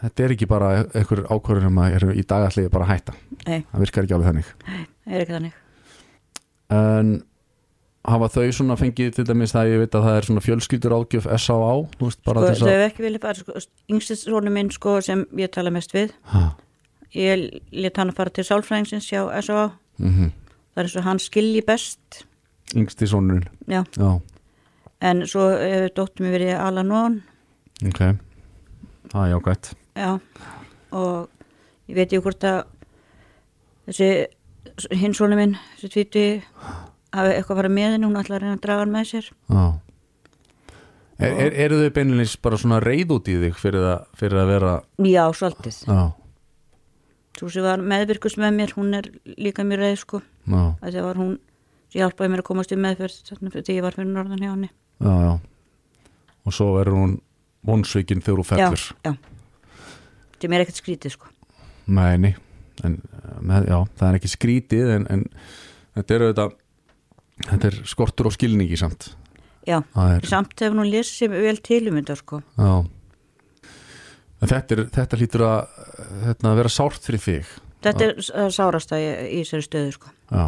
þetta 0.00 0.24
er 0.24 0.34
ekki 0.34 0.48
bara 0.50 0.70
einhver 0.84 1.24
ákvörður 1.28 1.68
um 1.68 1.80
að 1.82 2.06
í 2.14 2.24
dagalliði 2.26 2.72
bara 2.72 2.86
að 2.86 2.92
hætta. 2.94 3.16
Nei, 3.46 3.64
það 3.70 3.84
virkar 3.84 4.06
ekki 4.06 4.16
alveg 4.16 4.30
þannig. 4.30 4.52
Það 4.60 5.16
er 5.16 5.24
ekki 5.24 5.36
þannig. 5.36 5.58
En 6.76 7.12
hafa 8.08 8.30
þau 8.32 8.46
svona 8.56 8.76
fengið 8.80 9.12
til 9.18 9.26
dæmis 9.28 9.52
það 9.54 9.74
ég 9.74 9.82
veit 9.84 9.94
að 9.94 10.06
það 10.06 10.16
er 10.16 10.28
svona 10.28 10.44
fjölskyldur 10.44 10.96
ágjöf 10.96 11.28
S.A.A. 11.36 11.74
bara 12.00 12.16
sko, 12.16 12.46
þess 12.46 12.64
þau 12.64 12.72
hef 12.72 12.86
ekki 12.88 13.04
vilja 13.04 13.22
fara 13.22 13.42
sko, 13.42 13.62
yngstist 13.92 14.30
rónu 14.30 14.54
minn 14.54 14.72
sko 14.74 14.96
sem 15.04 15.26
ég 15.38 15.52
tala 15.52 15.72
mest 15.74 15.94
við. 15.94 16.14
Ha, 16.32 16.46
ég 17.16 17.60
let 17.76 18.00
hann 18.00 18.12
að 18.12 18.20
fara 18.22 18.34
til 18.34 18.46
sálfræðingsins 18.48 19.10
hjá 19.12 19.24
S.A. 19.42 19.70
mm 20.00 20.36
það 20.70 20.84
er 20.84 20.98
og 21.00 21.04
hann 21.04 21.18
skilji 21.18 21.60
best. 21.66 22.20
Yngsti 22.78 23.08
sonurinn. 23.10 23.48
Já, 23.66 23.82
já, 23.98 24.20
en 25.00 25.24
svo 25.26 25.48
hefur 25.56 25.94
dóttur 25.96 26.26
mér 26.26 26.36
verið 26.36 26.52
Alanón 26.60 27.20
ok. 27.88 28.00
Það 29.10 29.22
er 29.24 29.30
jákvæmt 29.32 29.70
já, 29.96 30.10
og 30.92 31.28
ég 31.88 31.96
veit 31.96 32.06
ekki 32.06 32.20
hvort 32.24 32.46
að 32.46 32.60
þessi 33.88 34.10
hinn 35.00 35.16
svona 35.16 35.38
minn, 35.40 35.56
þessi 35.78 35.92
tvíti 35.94 36.24
hafi 37.16 37.34
eitthvað 37.36 37.60
farið 37.60 37.74
með 37.76 37.94
henni, 37.94 38.08
hún 38.08 38.20
ætlaði 38.20 38.36
að 38.38 38.44
reyna 38.44 38.56
að 38.56 38.64
draga 38.66 38.84
hann 38.84 38.94
með 38.94 39.08
sér. 39.10 39.30
Já. 39.50 39.64
Er, 41.20 41.34
er, 41.44 41.56
Eru 41.66 41.80
þau 41.82 41.92
beinleins 41.98 42.36
bara 42.40 42.58
svona 42.60 42.80
reyð 42.80 43.14
út 43.18 43.28
í 43.28 43.36
þig 43.42 43.58
fyrir 43.60 43.84
að, 43.84 44.06
fyrir 44.16 44.40
að 44.40 44.52
vera 44.54 44.72
já, 45.04 45.24
svolítið, 45.36 45.80
Já, 45.84 46.00
svo 47.36 47.50
sem 47.52 47.66
var 47.66 47.82
meðvirkus 47.92 48.38
með 48.40 48.54
mér 48.56 48.72
hún 48.78 48.96
er 48.96 49.10
líka 49.36 49.66
mér 49.68 49.84
reið 49.84 49.98
sko. 50.00 50.22
Það 50.48 51.00
var 51.04 51.20
hún 51.20 51.34
sem 51.90 52.00
hjálpaði 52.00 52.32
mér 52.32 52.44
að 52.44 52.48
komast 52.48 52.72
í 52.72 52.78
meðferð 52.80 53.20
þegar 53.26 53.74
ég 53.74 53.84
var 53.84 53.98
fyrir 53.98 54.14
norðan 54.14 54.40
hjá 54.40 54.52
henni. 54.54 54.70
Já, 55.00 55.12
já. 55.26 55.34
Og 56.48 56.56
svo 56.56 56.70
verður 56.78 57.02
hún 57.02 57.18
vonsveikin 57.68 58.24
þegar 58.24 58.40
þú 58.40 58.48
fellur. 58.54 58.86
já, 59.04 59.12
já 59.12 59.38
sem 60.40 60.54
er 60.56 60.64
ekkert 60.64 60.80
skrítið 60.80 61.16
sko. 61.16 61.30
Nei, 61.90 62.16
nei. 62.20 62.32
En, 62.86 62.96
með, 63.44 63.68
Já, 63.68 63.78
það 63.98 64.06
er 64.08 64.18
ekki 64.20 64.32
skrítið 64.32 64.92
en, 64.94 65.06
en 65.12 65.24
þetta 65.98 66.16
er 66.16 66.24
auðvitað 66.26 66.54
Þetta 67.46 67.70
er 67.70 67.78
skortur 67.88 68.28
og 68.30 68.36
skilningi 68.36 68.78
samt. 68.80 69.10
Já, 69.68 69.80
er, 69.80 70.24
samt 70.28 70.56
hefur 70.60 70.80
hún 70.80 70.88
lesið 70.90 71.34
vel 71.34 71.58
til 71.64 71.82
um 71.90 71.98
þetta 72.00 72.16
sko. 72.18 72.40
Já. 72.56 72.72
Þetta, 74.40 74.60
er, 74.76 74.82
þetta 74.94 75.18
lítur 75.20 75.44
að 75.44 75.58
hérna, 76.24 76.54
vera 76.56 76.72
sárt 76.72 77.04
fyrir 77.04 77.22
þig. 77.24 77.50
Þetta 77.84 78.06
er 78.06 78.14
það 78.24 78.54
sárasta 78.56 79.00
í, 79.00 79.08
í 79.36 79.42
þessari 79.42 79.66
stöðu 79.66 79.96
sko. 79.96 80.14
Já. 80.30 80.46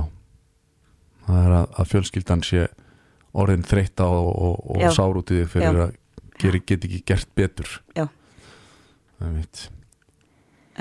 Það 1.26 1.42
er 1.42 1.56
að, 1.58 1.66
að 1.78 1.90
fjölskyldan 1.92 2.46
sé 2.46 2.64
orðin 3.42 3.66
þreytta 3.68 4.08
og, 4.12 4.30
og, 4.32 4.56
og 4.76 4.96
sár 4.96 5.20
út 5.20 5.32
í 5.32 5.42
þig 5.42 5.52
fyrir 5.52 5.78
Já. 5.78 5.84
að 5.84 6.32
gera, 6.42 6.62
get 6.72 6.88
ekki 6.88 7.02
gert 7.12 7.30
betur. 7.38 7.76
Já. 7.96 8.06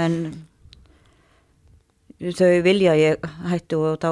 En 0.02 0.16
þau 2.22 2.56
vilja 2.66 2.96
að 2.96 3.04
ég 3.04 3.30
hætti 3.52 3.78
og 3.78 4.00
þá 4.02 4.10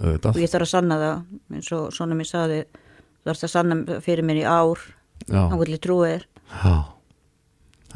og 0.00 0.06
auðvitað 0.06 0.40
ég 0.42 0.50
þarf 0.52 0.66
að 0.66 0.72
sanna 0.74 0.98
það 1.02 1.56
eins 1.56 1.72
og 1.72 1.86
svona 1.96 2.14
mér 2.18 2.28
saði 2.30 2.58
þú 2.66 3.30
þarfst 3.30 3.46
að 3.48 3.52
sanna 3.54 4.00
fyrir 4.04 4.24
mér 4.28 4.42
í 4.42 4.44
ár 4.46 4.82
trúa 5.86 6.10
þér 6.12 6.26
Já. 6.64 6.74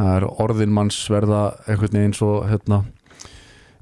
Það 0.01 0.15
er 0.17 0.25
orðin 0.43 0.73
manns 0.73 0.97
verða 1.13 1.41
einhvern 1.69 1.93
veginn 1.99 2.15
svo 2.17 2.31
hérna, 2.49 2.79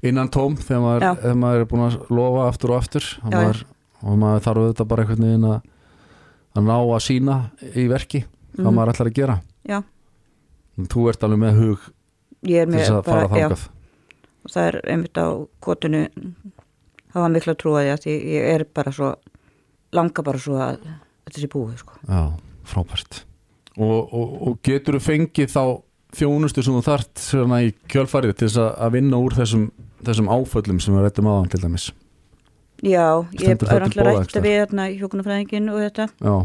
innan 0.03 0.29
tóm 0.33 0.57
þegar 0.59 0.81
maður, 0.83 1.05
þegar 1.21 1.37
maður 1.39 1.63
er 1.63 1.67
búin 1.71 1.83
að 1.85 1.95
lofa 2.11 2.47
aftur 2.49 2.73
og 2.73 2.79
aftur. 2.81 3.07
Og 3.23 3.31
Já, 3.31 3.37
maður, 3.37 3.61
og 4.03 4.17
maður 4.19 4.43
þarf 4.47 4.61
auðvitað 4.63 4.89
bara 4.91 5.05
einhvern 5.05 5.25
veginn 5.25 5.47
að, 5.47 5.69
að 6.59 6.67
ná 6.67 6.75
að 6.75 6.99
sína 7.07 7.37
í 7.71 7.85
verki 7.91 8.23
hvað 8.25 8.65
Mhm. 8.65 8.75
maður 8.75 8.91
ætlar 8.93 9.07
að 9.11 9.15
gera. 9.21 9.35
Já, 9.69 9.79
þú 10.91 11.09
ert 11.09 11.23
alveg 11.23 11.39
með 11.39 11.59
hug 11.63 11.79
er 12.43 12.65
til 12.65 12.73
þess 12.73 12.89
að 12.89 13.03
fara 13.05 13.27
bara, 13.27 13.39
já, 13.39 13.47
þangað. 13.47 13.65
Og 14.43 14.51
það 14.53 14.67
er 14.67 14.79
einmitt 14.91 15.17
á 15.23 15.27
kotinu 15.61 16.01
það 17.13 17.23
var 17.23 17.33
miklu 17.35 17.53
að 17.53 17.59
trúa 17.63 17.83
því 17.83 17.93
að 17.93 18.03
því 18.05 18.15
ég 18.35 18.47
er 18.53 18.65
bara 18.79 18.93
svo 18.95 19.11
langa 19.95 20.25
bara 20.25 20.41
svo 20.41 20.59
að 20.61 20.79
þetta 21.25 21.43
sé 21.43 21.51
búið 21.51 21.77
sko. 21.81 21.97
Já, 22.05 22.23
frábært. 22.69 23.23
Og, 23.79 24.11
og, 24.11 24.35
og 24.49 24.59
getur 24.65 24.97
þú 24.97 25.05
fengið 25.05 25.53
þá 25.53 25.63
þjónustu 26.19 26.65
sem 26.65 26.75
þú 26.75 26.83
þart 26.85 27.21
svona 27.21 27.61
í 27.65 27.71
kjölfarið 27.91 28.35
til 28.35 28.49
þess 28.49 28.61
að, 28.63 28.69
að 28.85 28.95
vinna 28.97 29.21
úr 29.21 29.35
þessum, 29.37 29.65
þessum 30.05 30.31
áföllum 30.33 30.79
sem 30.83 30.95
við 30.97 31.05
rættum 31.05 31.29
aðan 31.29 31.51
til 31.53 31.61
dæmis? 31.63 31.89
Já, 32.79 33.05
ég 33.35 33.43
Stendur 33.43 33.69
það 33.69 33.75
er 33.75 33.85
alltaf 33.85 34.05
rætt 34.07 34.15
einhvers 34.15 34.45
við 34.45 34.55
hérna 34.55 34.87
hjókunarfræðingin 34.93 35.71
og 35.73 35.81
þetta. 35.83 36.07
Já, 36.23 36.35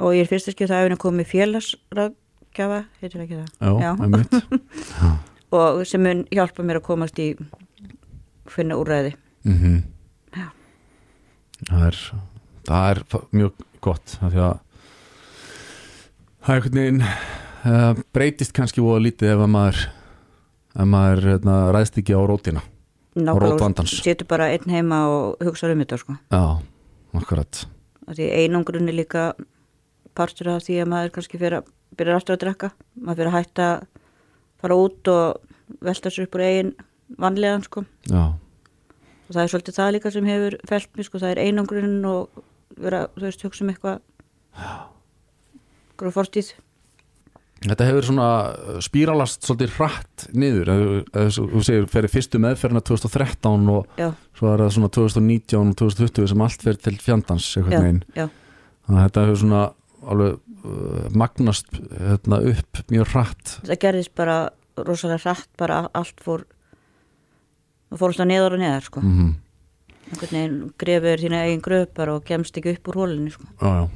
og 0.00 0.16
ég 0.16 0.24
er 0.24 0.30
fyrst 0.30 0.50
ekki 0.52 0.68
það 0.68 0.78
að 0.78 0.86
henni 0.86 0.98
komið 1.00 1.30
félagsráðgjafa 1.32 2.80
heitir 3.02 3.24
ekki 3.26 3.42
það? 3.42 3.50
Já, 3.60 3.90
Já. 5.02 5.10
og 5.60 5.82
sem 5.88 6.02
mun 6.04 6.24
hjálpa 6.32 6.66
mér 6.66 6.80
að 6.80 6.86
komast 6.88 7.20
í 7.22 7.30
finna 8.50 8.78
úrræði 8.80 9.14
mm 9.46 9.82
Já. 10.36 10.46
það 11.70 11.86
er 11.88 12.00
það 12.66 12.88
er 12.90 13.02
mjög 13.32 13.66
gott 13.84 14.16
af 14.20 14.32
því 14.32 14.40
að 14.44 14.56
það 16.46 16.50
er 16.50 16.56
einhvern 16.56 16.80
veginn 16.80 17.04
uh, 17.06 18.02
breytist 18.14 18.54
kannski 18.56 18.84
voða 18.84 19.04
lítið 19.06 19.34
ef 19.34 19.44
að 19.44 19.52
maður 19.54 19.84
ef 20.76 20.88
maður 20.92 21.28
hérna, 21.32 21.58
ræðst 21.74 22.00
ekki 22.02 22.16
á 22.16 22.22
rótina 22.28 22.62
nákvæmlega 23.16 23.54
Rótvandans. 23.54 23.96
setur 24.04 24.28
bara 24.28 24.50
einn 24.52 24.68
heima 24.70 25.00
og 25.08 25.44
hugsa 25.44 25.70
um 25.72 25.80
þetta 25.80 25.98
sko. 26.02 26.16
já, 26.30 26.60
akkurat 27.16 27.62
því 28.06 28.26
einangrun 28.42 28.90
er 28.90 28.98
líka 28.98 29.30
partur 30.16 30.52
af 30.56 30.66
því 30.66 30.82
að 30.82 30.90
maður 30.92 31.14
kannski 31.16 31.40
fyrir 31.40 31.60
að 31.60 31.70
byrja 31.96 32.18
aftur 32.20 32.36
að 32.36 32.42
drekka 32.44 32.72
maður 33.00 33.22
fyrir 33.22 33.30
að 33.32 33.38
hætta 33.38 33.68
fara 34.60 34.78
út 34.80 35.12
og 35.12 35.80
velta 35.82 36.12
sér 36.12 36.26
upp 36.26 36.36
úr 36.36 36.44
eigin 36.44 36.74
vanlegan 37.22 37.64
sko 37.64 37.84
já, 38.10 38.34
og 39.26 39.32
það 39.34 39.42
er 39.42 39.50
svolítið 39.52 39.78
það 39.78 39.94
líka 39.96 40.12
sem 40.14 40.28
hefur 40.30 40.58
felt 40.70 40.92
mér 40.96 41.08
sko, 41.08 41.18
það 41.22 41.32
er 41.34 41.42
einangrun 41.46 41.96
og 42.10 42.44
vera, 42.76 43.06
þú 43.16 43.26
veist, 43.26 43.42
hugsa 43.46 43.64
um 43.64 43.72
eitthvað. 43.72 43.98
Gróð 45.96 46.16
fortíð. 46.16 46.52
Þetta 47.66 47.86
hefur 47.88 48.04
svona 48.04 48.26
uh, 48.52 48.80
spíralast 48.84 49.46
svolítið 49.46 49.72
hratt 49.78 50.26
niður. 50.36 50.70
Þú- 51.14 51.62
segir 51.64 51.86
fyrir 51.90 52.12
fyrstu 52.12 52.40
meðferðina 52.42 52.82
2013 52.84 53.70
og 53.72 53.96
já, 53.98 54.10
svo 54.36 54.50
er 54.52 54.62
það 54.66 54.74
svona 54.76 54.90
2019 54.92 55.72
og 55.72 55.78
2020 55.80 56.28
sem 56.34 56.44
allt 56.46 56.66
fer 56.66 56.76
til 56.84 56.98
fjandans 57.00 57.48
já, 57.48 57.62
einhvern 57.62 57.86
veginn. 57.86 58.02
já, 58.12 58.26
þannig 58.86 59.00
að 59.00 59.06
þetta 59.08 59.24
hefur 59.24 59.40
svona 59.42 59.62
alveg 60.06 60.36
uh, 60.36 61.08
magnast 61.16 61.72
hérna, 61.80 62.42
upp 62.52 62.82
mjög 62.92 63.10
hratt. 63.14 63.56
Það 63.64 63.80
gerðist 63.86 64.14
bara 64.20 64.36
rosalega 64.76 65.22
hratt, 65.24 65.48
bara 65.58 65.80
allt 65.96 66.20
fór 66.22 66.44
það 67.90 68.02
fórst 68.02 68.22
að 68.22 68.30
neðar 68.32 68.56
og 68.56 68.62
neðar 68.62 68.88
sko. 68.88 69.02
Mm 69.04 69.34
veginn 70.14 70.72
grefur 70.78 71.20
þína 71.20 71.44
eigin 71.46 71.62
gröf 71.62 71.88
bara 71.94 72.16
og 72.16 72.24
kemst 72.26 72.56
ekki 72.58 72.76
upp 72.76 72.90
úr 72.90 73.00
hólinu 73.02 73.30
sko. 73.30 73.46
Já, 73.60 73.70
já, 73.82 73.88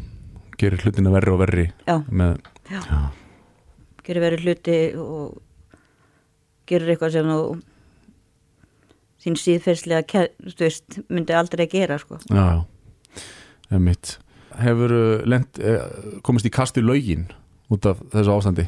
gerir 0.59 0.85
hlutina 0.85 1.13
verri 1.15 1.31
og 1.31 1.41
verri 1.41 1.67
já, 1.87 1.97
með, 2.11 2.41
já, 2.71 2.81
já, 2.81 3.01
gerir 4.07 4.25
verið 4.27 4.47
hluti 4.47 4.79
og 4.99 5.39
gerir 6.71 6.95
eitthvað 6.95 7.15
sem 7.15 7.31
þú 7.31 7.45
þín 9.21 9.39
síðferðslega 9.45 10.27
myndi 11.09 11.37
aldrei 11.37 11.67
gera 11.71 12.01
sko. 12.01 12.19
Já, 12.31 12.43
já, 12.59 13.23
emitt 13.71 14.19
hefur 14.61 14.93
lent, 15.31 15.59
eh, 15.63 15.79
komist 16.27 16.47
í 16.47 16.51
kast 16.53 16.77
í 16.77 16.83
laugin 16.83 17.29
út 17.71 17.87
af 17.87 18.01
þessu 18.11 18.35
ástandi? 18.35 18.67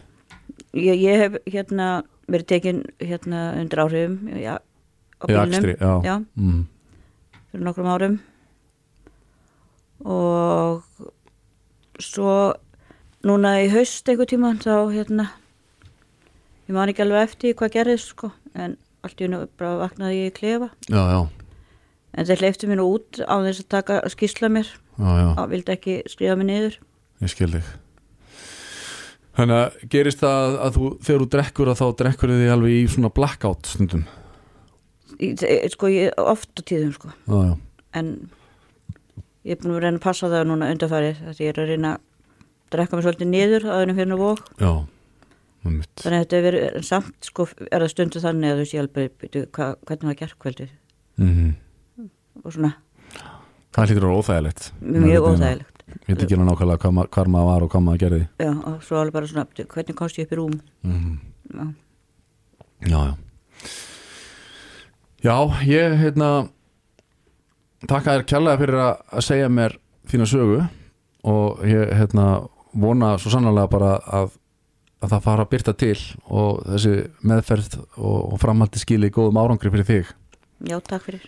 Ég, 0.79 0.95
ég 1.03 1.19
hef 1.19 1.41
hérna 1.51 2.05
verið 2.31 2.47
tekin 2.49 2.85
hérna 3.03 3.51
undir 3.59 3.83
áhrifum 3.83 4.31
já, 4.39 4.61
á 5.27 5.93
Já. 6.03 6.15
Mm. 6.37 6.67
fyrir 7.53 7.65
nokkrum 7.67 7.91
árum. 7.93 8.19
Og 10.03 10.83
svo 12.03 12.55
núna 13.23 13.55
í 13.63 13.69
haust 13.71 14.09
einhver 14.09 14.27
tíma 14.27 14.55
þá 14.59 14.91
hérna 14.91 15.29
ég 16.67 16.75
man 16.75 16.91
ekki 16.91 17.05
alveg 17.05 17.29
eftir 17.29 17.55
hvað 17.59 17.77
gerðist 17.77 18.15
sko 18.15 18.33
en 18.59 18.77
allt 19.03 19.21
í 19.21 19.27
hennu 19.27 19.45
bara 19.59 19.79
vaknaði 19.83 20.25
ég 20.25 20.33
í 20.33 20.37
klefa. 20.37 20.71
Já, 20.89 21.03
já, 21.11 21.21
en 22.15 22.29
þeir 22.29 22.43
hleyftu 22.45 22.71
mér 22.71 22.81
nú 22.81 22.89
út 22.97 23.23
á 23.23 23.35
þess 23.43 23.65
að 23.65 23.71
taka 23.77 24.01
skýrsla 24.13 24.51
mér. 24.53 24.73
Já, 24.99 25.11
já. 25.19 25.29
og 25.41 25.47
vildi 25.51 25.73
ekki 25.75 25.95
skrifa 26.11 26.37
mig 26.39 26.51
niður. 26.51 26.77
Ég 27.23 27.33
skil 27.33 27.51
þig. 27.55 27.71
Þannig 29.33 29.59
að 29.63 29.85
gerist 29.95 30.21
það 30.21 30.59
að 30.61 30.75
þú, 30.77 30.89
þegar 31.07 31.23
þú 31.23 31.29
drekkur 31.33 31.71
að 31.73 31.79
þá 31.81 31.87
drekkur 32.03 32.35
þið 32.35 32.51
alveg 32.53 32.75
í 32.77 32.83
svona 32.93 33.11
blackout 33.17 33.71
stundum 33.71 34.03
sko 35.75 35.91
ég 35.93 36.13
oft 36.19 36.51
á 36.59 36.63
tíðum 36.69 36.93
sko. 36.97 37.13
Já, 37.29 37.37
já, 37.49 37.55
en 38.01 38.11
ég 39.45 39.57
er 39.57 39.61
búin 39.63 39.75
að 39.77 39.83
reyna 39.87 39.99
að 39.99 40.05
passa 40.07 40.31
það 40.33 40.49
núna 40.51 40.71
undarfærið 40.75 41.23
því 41.33 41.45
ég 41.47 41.53
er 41.55 41.61
að 41.63 41.71
reyna 41.73 41.95
að 41.97 42.01
drekka 42.73 42.97
mig 42.99 43.05
svolítið 43.07 43.31
niður 43.33 43.67
á 43.69 43.75
þennum 43.83 43.99
fyrir 44.01 44.21
vók 44.23 44.45
já 44.63 44.73
þannig 45.63 46.07
að 46.07 46.23
þetta 46.23 46.37
er 46.39 46.45
verið 46.47 46.63
en 46.81 46.87
samt 46.87 47.27
sko 47.29 47.45
er 47.71 47.83
það 47.85 47.91
stundu 47.93 48.23
þannig 48.23 48.51
að 48.55 48.61
þú 48.63 48.65
sé 48.73 48.79
alveg 48.83 49.11
hva, 49.55 49.67
hvernig 49.87 50.09
var 50.11 50.17
gerðkvöldið 50.23 50.71
Mhm. 51.23 51.51
og 52.45 52.53
svona. 52.55 52.71
Það 53.73 53.87
hlýtur 53.87 54.03
að 54.03 54.09
vera 54.09 54.19
óþægilegt. 54.23 54.63
Maður 54.81 55.03
mjög 55.05 55.27
óþægilegt. 55.29 55.83
Ég 55.93 56.09
veit 56.09 56.23
ekki 56.25 56.35
alveg 56.39 56.49
nákvæmlega 56.49 56.79
hvað, 56.83 57.09
hvar 57.13 57.29
maður 57.35 57.49
var 57.51 57.63
og 57.67 57.71
hvað 57.73 57.83
maður 57.85 58.01
gerði. 58.03 58.21
Já, 58.41 58.51
og 58.73 58.79
svo 58.83 58.97
alveg 59.03 59.13
bara 59.13 59.27
svona 59.29 59.45
hvernig 59.53 59.95
komst 60.01 60.17
ég 60.19 60.25
upp 60.27 60.33
í 60.33 60.39
rúm? 60.41 60.57
Mm. 60.83 61.19
já, 61.53 61.75
Já, 62.89 62.99
já 63.13 63.15
Já, 65.23 65.37
ég 65.63 65.95
hérna 66.01 66.49
Takka 67.87 68.17
þér 68.17 68.25
kjærlega 68.31 68.59
fyrir 68.61 68.79
að, 68.79 69.23
segja 69.27 69.51
mér 69.51 69.75
þína 70.11 70.27
sögu 70.31 70.59
og 71.27 71.63
ég 71.67 71.93
hérna 71.99 72.27
vona 72.79 73.17
svo 73.19 73.33
sannlega 73.35 73.71
bara 73.71 73.93
að, 74.03 74.35
að 75.03 75.15
það 75.15 75.25
fara 75.27 75.47
að 75.47 75.51
byrta 75.55 75.75
til 75.79 75.97
og 76.27 76.63
þessi 76.67 76.95
meðferð 77.27 77.79
og, 77.79 78.19
og 78.33 78.37
framhaldi 78.43 78.83
skili 78.83 79.11
góðum 79.15 79.41
árangri 79.43 79.71
fyrir 79.75 79.89
þig 79.89 80.13
já, 80.71 80.79
takk 80.79 81.07
fyrir 81.07 81.27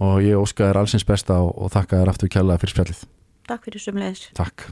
og 0.00 0.20
ég 0.24 0.40
óska 0.40 0.70
þér 0.70 0.82
allsins 0.82 1.08
besta 1.08 1.40
og, 1.44 1.52
og 1.56 1.72
þakka 1.72 2.02
þér 2.02 2.12
aftur 2.12 2.32
kjærlega 2.32 2.64
fyrir 2.64 2.76
spjallið. 2.76 3.02
takk 3.48 3.68
fyrir 3.68 3.84
sömulegis 3.84 4.28
Takk. 4.36 4.68